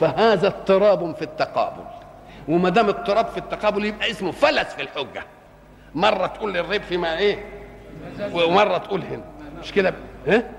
[0.00, 1.84] فهذا اضطراب في التقابل.
[2.48, 5.22] وما دام اضطراب في التقابل يبقى اسمه فلس في الحجة.
[5.94, 7.44] مرة تقول الريب فيما إيه؟
[8.32, 9.24] ومرة تقول هنا.
[9.62, 9.94] مش كده؟
[10.28, 10.50] إيه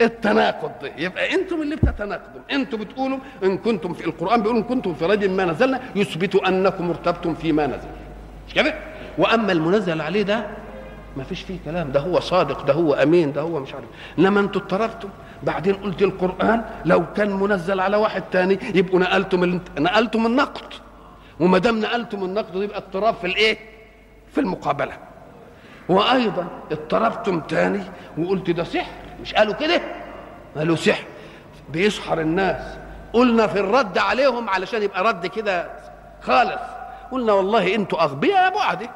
[0.00, 0.72] التناقض.
[0.82, 2.40] ده يبقى أنتم اللي بتتناقضوا.
[2.52, 6.90] أنتم بتقولوا إن كنتم في القرآن بيقولوا إن كنتم في ريب ما نزلنا يثبت أنكم
[6.90, 7.88] ارتبتم فيما نزل.
[8.48, 8.74] مش كده؟
[9.18, 10.46] وأما المنزل عليه ده
[11.16, 11.92] ما فيش فيه كلام.
[11.92, 13.84] ده هو صادق ده هو أمين ده هو مش عارف.
[14.18, 15.08] إنما أنتم اضطربتم
[15.42, 20.74] بعدين قلت القران لو كان منزل على واحد تاني يبقوا نقلتم نقلتم النقد.
[21.40, 23.58] وما دام نقلتم النقد يبقى اضطراب في الإيه؟
[24.32, 24.92] في المقابلة.
[25.88, 27.82] وأيضا اضطربتم تاني
[28.18, 28.92] وقلت ده سحر.
[29.22, 29.80] مش قالوا كده؟
[30.56, 31.04] قالوا سحر.
[31.68, 32.78] بيسحر الناس.
[33.12, 35.70] قلنا في الرد عليهم علشان يبقى رد كده
[36.22, 36.60] خالص.
[37.12, 38.88] قلنا والله أنتوا أغبياء يا بعد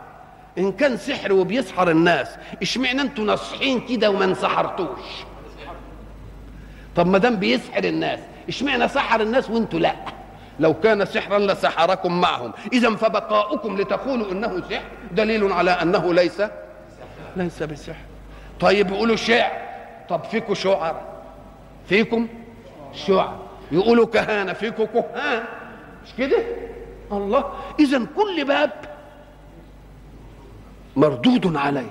[0.58, 2.28] إن كان سحر وبيسحر الناس
[2.62, 5.04] إشمعنى أنتوا ناصحين كده وما انسحرتوش؟
[6.96, 9.94] طب ما دام بيسحر الناس إشمعنى سحر الناس وأنتوا لا؟
[10.60, 12.52] لو كان سحرا لسحركم معهم.
[12.72, 16.42] إذا فبقاؤكم لتقولوا إنه سحر دليل على أنه ليس
[17.36, 17.96] ليس بسحر.
[18.60, 19.50] طيب يقولوا شعر.
[20.08, 21.02] طب فيكم شعر؟
[21.88, 22.28] فيكم
[22.94, 23.38] شعر.
[23.72, 25.44] يقولوا كهانة فيكم كهان
[26.04, 26.38] مش كده؟
[27.12, 27.44] الله.
[27.80, 28.70] إذا كل باب
[30.96, 31.90] مردود عليه.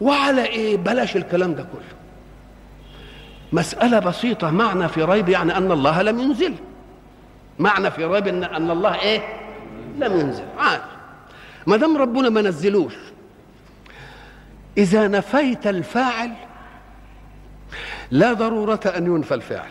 [0.00, 1.98] وعلى إيه؟ بلاش الكلام ده كله.
[3.52, 4.50] مسألة بسيطة.
[4.50, 6.54] معنى في ريب يعني أن الله لم ينزل.
[7.58, 9.22] معنى في ريب أن, أن الله إيه؟
[9.98, 10.44] لم ينزل.
[10.58, 10.82] عادي.
[11.66, 12.94] ما دام ربنا ما نزلوش.
[14.78, 16.32] إذا نفيت الفاعل
[18.10, 19.70] لا ضرورة أن ينفى الفعل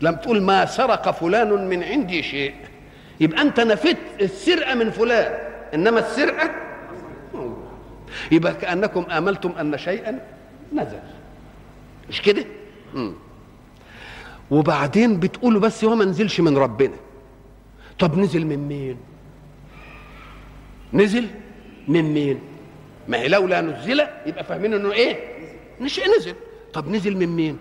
[0.00, 2.54] لم تقول ما سرق فلان من عندي شيء.
[3.20, 5.38] يبقى أنت نفيت السرقة من فلان.
[5.74, 6.50] إنما السرقة
[8.32, 10.20] يبقى كأنكم آملتم أن شيئا
[10.74, 10.98] نزل
[12.08, 12.44] مش كده؟
[12.94, 13.12] مم.
[14.50, 16.94] وبعدين بتقولوا بس هو ما نزلش من ربنا
[17.98, 18.96] طب نزل من مين؟
[20.92, 21.26] نزل
[21.88, 22.38] من مين؟
[23.08, 25.16] ما هي لولا نزل يبقى فاهمين إنه إيه؟
[25.80, 26.34] مش نزل
[26.72, 27.58] طب نزل من مين؟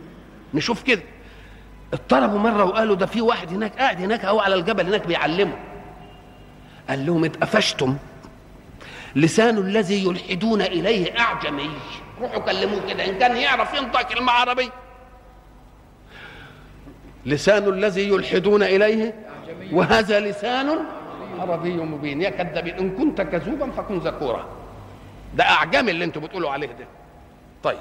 [0.53, 1.01] نشوف كده
[1.93, 5.53] اضطربوا مرة وقالوا ده في واحد هناك قاعد هناك أهو على الجبل هناك بيعلمه
[6.89, 7.97] قال لهم اتقفشتم
[9.15, 11.69] لسان الذي يلحدون إليه أعجمي.
[12.21, 14.69] روحوا كلموه كده إن كان يعرف ينطق كلمة عربية.
[17.25, 19.15] لسان الذي يلحدون إليه
[19.71, 20.79] وهذا لسان
[21.39, 22.21] عربي مبين.
[22.21, 24.45] يا كذابين إن كنت كذوبا فكن ذكورا.
[25.35, 26.87] ده أعجمي اللي أنتوا بتقولوا عليه ده.
[27.63, 27.77] طيب.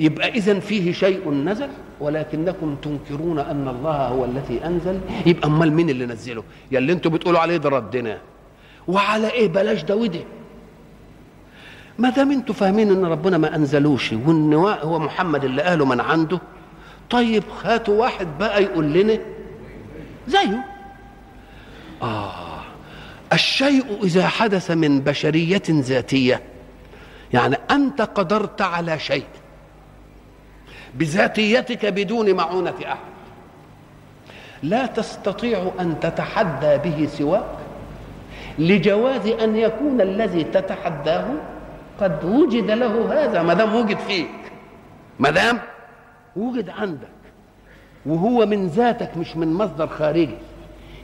[0.00, 1.68] يبقى اذا فيه شيء نزل
[2.00, 5.00] ولكنكم تنكرون أن الله هو الذي أنزل.
[5.26, 8.18] يبقى أمال مين اللي نزله؟ يا اللي أنتوا بتقولوا عليه ده ردنا.
[8.88, 10.20] وعلى إيه بلاش ده وده
[11.98, 16.40] ما دام أنتوا فاهمين إن ربنا ما أنزلوش؟ وان هو محمد اللي قاله من عنده؟
[17.10, 19.18] طيب هاتوا واحد بقى يقول لنا
[20.28, 20.64] زيه.
[22.02, 22.60] آه
[23.32, 26.42] الشيء إذا حدث من بشرية ذاتية
[27.32, 29.26] يعني أنت قدرت على شيء
[30.94, 32.98] بذاتيتك بدون معونة أحد.
[34.62, 37.44] لا تستطيع أن تتحدى به سواك.
[38.58, 41.26] لجواز أن يكون الذي تتحداه
[42.00, 43.42] قد وجد له هذا.
[43.42, 44.30] ما دام وجد فيك.
[45.18, 45.58] ما دام
[46.36, 47.08] وجد عندك.
[48.06, 50.38] وهو من ذاتك مش من مصدر خارجي.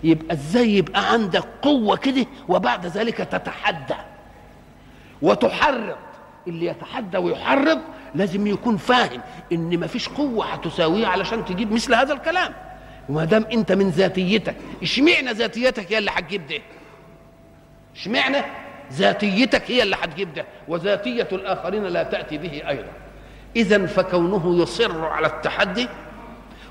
[0.04, 3.94] يبقى إزاي يبقى عندك قوة كده وبعد ذلك تتحدى؟
[5.22, 5.96] وتحرض.
[6.48, 7.78] اللي يتحدى ويحرض
[8.14, 9.20] لازم يكون فاهم
[9.52, 12.52] إن مفيش قوة هتساويه علشان تجيب مثل هذا الكلام.
[13.08, 16.58] وما دام أنت من ذاتيتك إشمعنى ذاتيتك هي اللي هتجيب ده؟
[17.94, 18.42] اشمعنى؟
[18.92, 22.92] ذاتيتك هي اللي هتجيب ده وذاتية الآخرين لا تأتي به أيضا.
[23.56, 25.88] اذا فكونه يصر على التحدي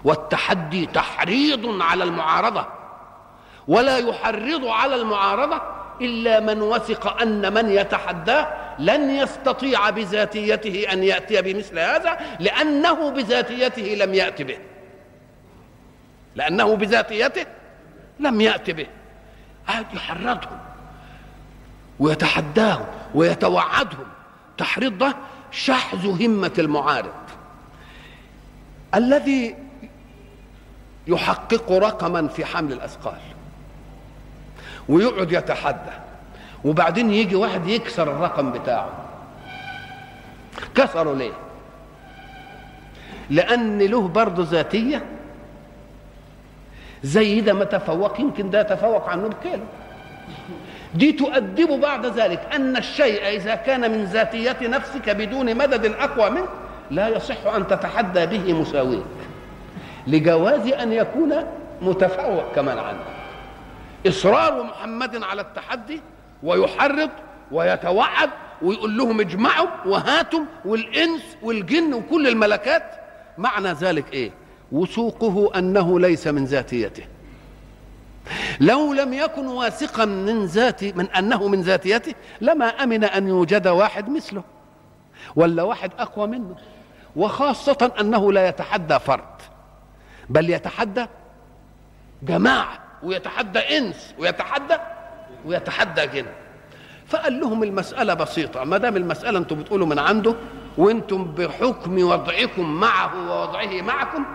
[0.04, 2.68] والتحدي تحريض على المعارضة
[3.68, 5.62] ولا يحرض على المعارضة
[6.02, 8.48] إلا من وثق أن من يتحداه
[8.80, 14.58] لن يستطيع بذاتيته أن يأتي بمثل هذا لأنه بذاتيته لم يأت به.
[16.36, 17.46] لأنه بذاتيته
[18.20, 18.88] لم يأت به.
[19.94, 20.60] يحرضهم.
[22.04, 22.86] ويتحداهم
[23.16, 24.06] ويتوعدهم.
[24.58, 25.16] تحريض ده
[25.52, 27.14] شحذ همة المعارض.
[28.96, 29.56] الذي
[31.08, 33.20] يحقق رقما في حمل الأثقال
[34.90, 35.92] ويقعد يتحدى
[36.66, 38.90] وبعدين يجي واحد يكسر الرقم بتاعه.
[40.76, 41.34] كسره ليه؟
[43.30, 45.06] لأن له برضه ذاتية
[47.04, 49.64] زي ده ما تفوق يمكن ده يتفوق عنه بكيلو.
[50.96, 56.50] دي تؤدب بعد ذلك أن الشيء إذا كان من ذاتية نفسك بدون مدد أقوى منك
[56.92, 59.04] لا يصح أن تتحدى به مساويك
[60.08, 61.34] لجواز أن يكون
[61.82, 63.06] متفوق كمان عنك
[64.08, 66.02] إصرار محمد على التحدي
[66.44, 67.10] ويحرض
[67.52, 68.30] ويتوعد
[68.62, 72.84] ويقول لهم اجمعوا وهاتوا والإنس والجن وكل الملكات.
[73.38, 74.32] معنى ذلك إيه؟
[74.72, 77.04] وثوقه أنه ليس من ذاتيته.
[78.60, 84.10] لو لم يكن واثقا من ذات من أنه من ذاتيته لما أمن أن يوجد واحد
[84.10, 84.44] مثله
[85.36, 86.56] ولا واحد أقوى منه
[87.16, 89.42] وخاصة أنه لا يتحدى فرد
[90.30, 91.06] بل يتحدى
[92.24, 94.76] جماعة ويتحدى إنس ويتحدى
[95.46, 96.26] ويتحدى جن.
[97.08, 100.36] فقال لهم المسألة بسيطة ما دام المسألة أنتم بتقولوا من عنده
[100.78, 104.26] وأنتم بحكم وضعكم معه ووضعه معكم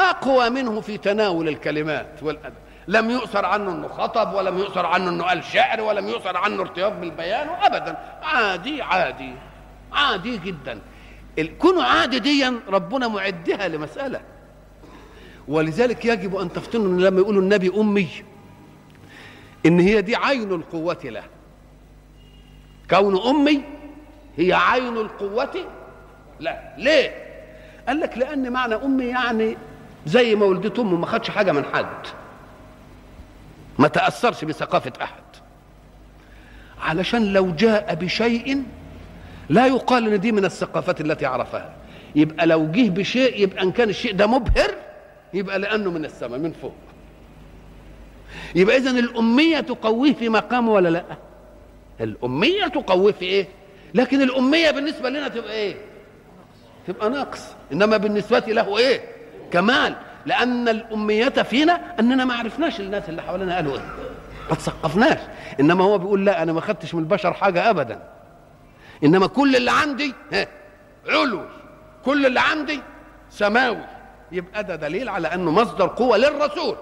[0.00, 2.54] أقوى منه في تناول الكلمات والأدب.
[2.88, 7.00] لم يؤثر عنه أنه خطب ولم يؤثر عنه أنه قال شعر ولم يؤثر عنه ارتياض
[7.00, 7.96] بالبيان أبدا.
[8.22, 9.32] عادي عادي
[9.92, 10.80] عادي جدا.
[11.58, 14.20] كونه عادي ديا ربنا معدها لمسألة.
[15.48, 18.08] ولذلك يجب أن تفتنوا لما يقولوا النبي أمي
[19.66, 21.22] إن هي دي عين القوة له.
[22.90, 23.62] كون أمي
[24.36, 25.66] هي عين القوة
[26.40, 27.26] لا ليه؟
[27.88, 29.56] قال لك لأن معنى أمي يعني
[30.06, 32.06] زي ما ولدت أمه ما خدش حاجة من حد.
[33.78, 35.22] ما تأثرش بثقافة أحد.
[36.80, 38.62] علشان لو جاء بشيء
[39.48, 41.72] لا يقال إن دي من الثقافات التي عرفها.
[42.14, 44.74] يبقى لو جه بشيء يبقى إن كان الشيء ده مبهر
[45.34, 46.74] يبقى لأنه من السماء من فوق.
[48.54, 51.04] يبقى اذا الأمية تقويه في مقامه ولا لأ؟
[52.00, 53.48] الأمية تقويه في إيه؟
[53.94, 55.76] لكن الأمية بالنسبة لنا تبقى إيه؟
[56.86, 57.42] تبقى ناقص.
[57.72, 59.00] إنما بالنسبة له إيه؟
[59.52, 59.96] كمال.
[60.26, 63.84] لأن الأمية فينا أننا ما عرفناش الناس اللي حوالينا قالوا إيه.
[64.50, 65.18] ما تثقفناش.
[65.60, 68.02] إنما هو بيقول لا أنا ما خدتش من البشر حاجة ابدا.
[69.04, 70.46] إنما كل اللي عندي ها
[71.08, 71.48] علوي
[72.04, 72.80] كل اللي عندي
[73.30, 73.84] سماوي.
[74.32, 76.76] يبقى ده دليل على أنه مصدر قوة للرسول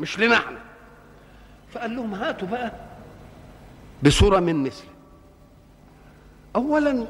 [0.00, 0.58] مش لنا إحنا
[1.72, 2.72] فقال لهم هاتوا بقى
[4.02, 4.88] بصورة من مثله
[6.56, 7.06] اولا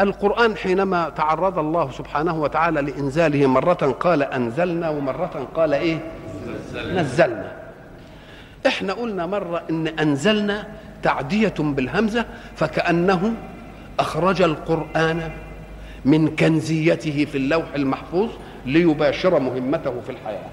[0.00, 5.98] القرآن حينما تعرض الله سبحانه وتعالى لإنزاله مرة قال أنزلنا ومرة قال إيه؟
[6.74, 7.52] نزلنا.
[8.66, 10.66] إحنا قلنا مرة إن أنزلنا
[11.02, 12.24] تعدية بالهمزة
[12.56, 13.34] فكأنه
[13.98, 15.30] أخرج القرآن
[16.04, 18.30] من كنزيته في اللوح المحفوظ
[18.66, 20.46] ليباشر مهمته في الحياة.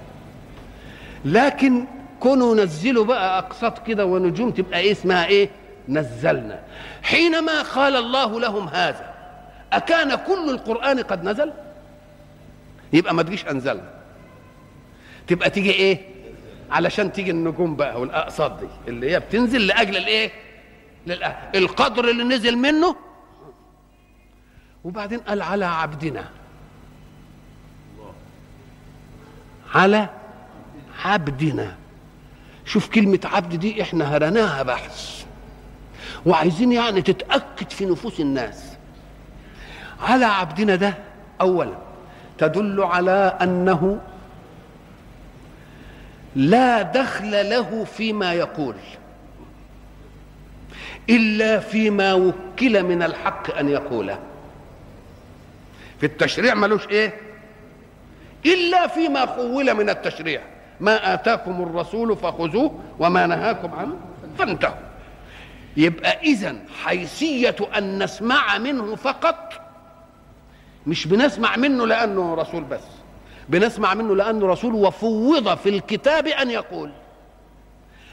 [1.25, 1.85] لكن
[2.19, 5.49] كونوا نزلوا بقى أقساط كده ونجوم تبقى إيه؟ اسمها إيه؟
[5.89, 6.59] نزلنا.
[7.03, 9.16] حينما قال الله لهم هذا
[9.73, 11.53] أكان كل القرآن قد نزل؟
[12.93, 13.89] يبقى ما تجيش أنزلنا.
[15.27, 16.01] تبقى تيجي إيه؟
[16.71, 20.31] علشان تيجي النجوم بقى والأقساط دي اللي هي بتنزل لأجل الإيه؟
[21.07, 21.57] للأهل.
[21.57, 22.95] القدر اللي نزل منه.
[24.83, 26.29] وبعدين قال على عبدنا.
[29.75, 30.09] على
[31.05, 31.75] عبدنا.
[32.65, 35.25] شوف كلمة عبد دي إحنا هرناها بحث.
[36.25, 38.76] وعايزين يعني تتأكد في نفوس الناس.
[40.01, 40.93] على عبدنا ده
[41.41, 41.73] اولا.
[42.37, 43.99] تدل على أنه
[46.35, 48.75] لا دخل له فيما يقول
[51.09, 54.19] إلا فيما وكل من الحق أن يقوله.
[55.99, 57.13] في التشريع ملوش إيه؟
[58.45, 60.41] إلا فيما خول من التشريع.
[60.79, 63.95] ما آتاكم الرسول فخذوه وما نهاكم عنه
[64.37, 64.75] فانتهوا.
[65.77, 69.53] يبقى اذا حيثية أن نسمع منه فقط
[70.87, 72.81] مش بنسمع منه لأنه رسول بس
[73.49, 76.91] بنسمع منه لأنه رسول وفوض في الكتاب أن يقول.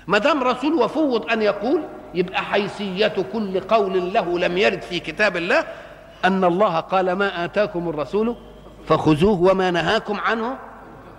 [0.06, 1.82] ما دام رسول وفوض أن يقول
[2.14, 5.64] يبقى حيثيه كل قول له لم يرد في كتاب الله
[6.24, 8.36] أن الله قال ما آتاكم الرسول
[8.86, 10.56] فخذوه وما نهاكم عنه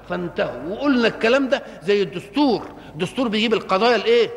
[0.09, 0.69] فانتهوا.
[0.73, 2.61] وقلنا الكلام ده زي الدستور
[2.93, 4.29] الدستور بيجيب القضايا الايه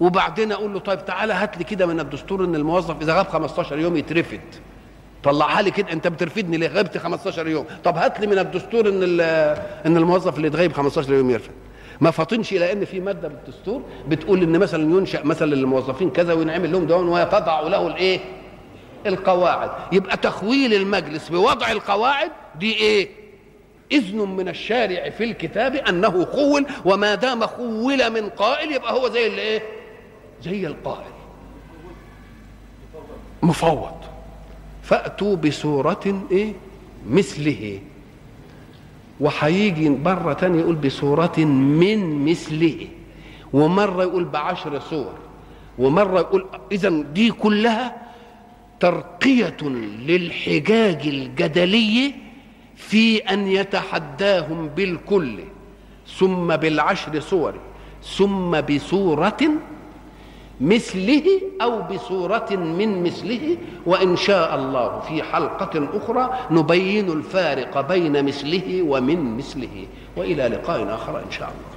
[0.00, 3.78] وبعدين أقول له طيب تعالى هات لي كده من الدستور إن الموظف إذا غاب 15
[3.78, 4.40] يوم يترفد.
[5.24, 7.66] طلعها لي كده انت بترفدني ليه؟ غبت 15 يوم.
[7.84, 9.20] طب هات لي من الدستور ان
[9.86, 11.50] ان الموظف اللي اتغيب 15 يوم يرفد.
[12.00, 16.72] ما فاطنش إلى إن في مادة بالدستور بتقول إن مثلا ينشأ مثلا للموظفين كذا وينعمل
[16.72, 18.20] لهم دون وتضع له الإيه؟
[19.06, 19.70] القواعد.
[19.92, 23.08] يبقى تخويل المجلس بوضع القواعد دي إيه؟
[23.92, 29.26] إذن من الشارع في الكتاب أنه خول وما دام خول من قائل يبقى هو زي
[29.26, 29.62] الإيه؟
[30.42, 31.10] زي القائل.
[33.42, 33.92] مفوض.
[34.86, 36.52] فأتوا بسورة إيه؟
[37.10, 37.80] مثله.
[39.20, 42.88] وهيجي مرة تانية يقول بسورة من مثله.
[43.52, 45.12] ومرة يقول بعشر سور
[45.78, 47.96] ومرة يقول إذا دي كلها
[48.80, 49.56] ترقية
[50.06, 52.14] للحجاج الجدلي
[52.76, 55.38] في أن يتحداهم بالكل.
[56.18, 57.54] ثم بالعشر سور
[58.02, 59.36] ثم بسورة
[60.60, 68.82] مثله أو بصورة من مثله وإن شاء الله في حلقة أخرى نبين الفارق بين مثله
[68.82, 69.86] ومن مثله.
[70.16, 71.76] وإلى لقاء آخر إن شاء الله.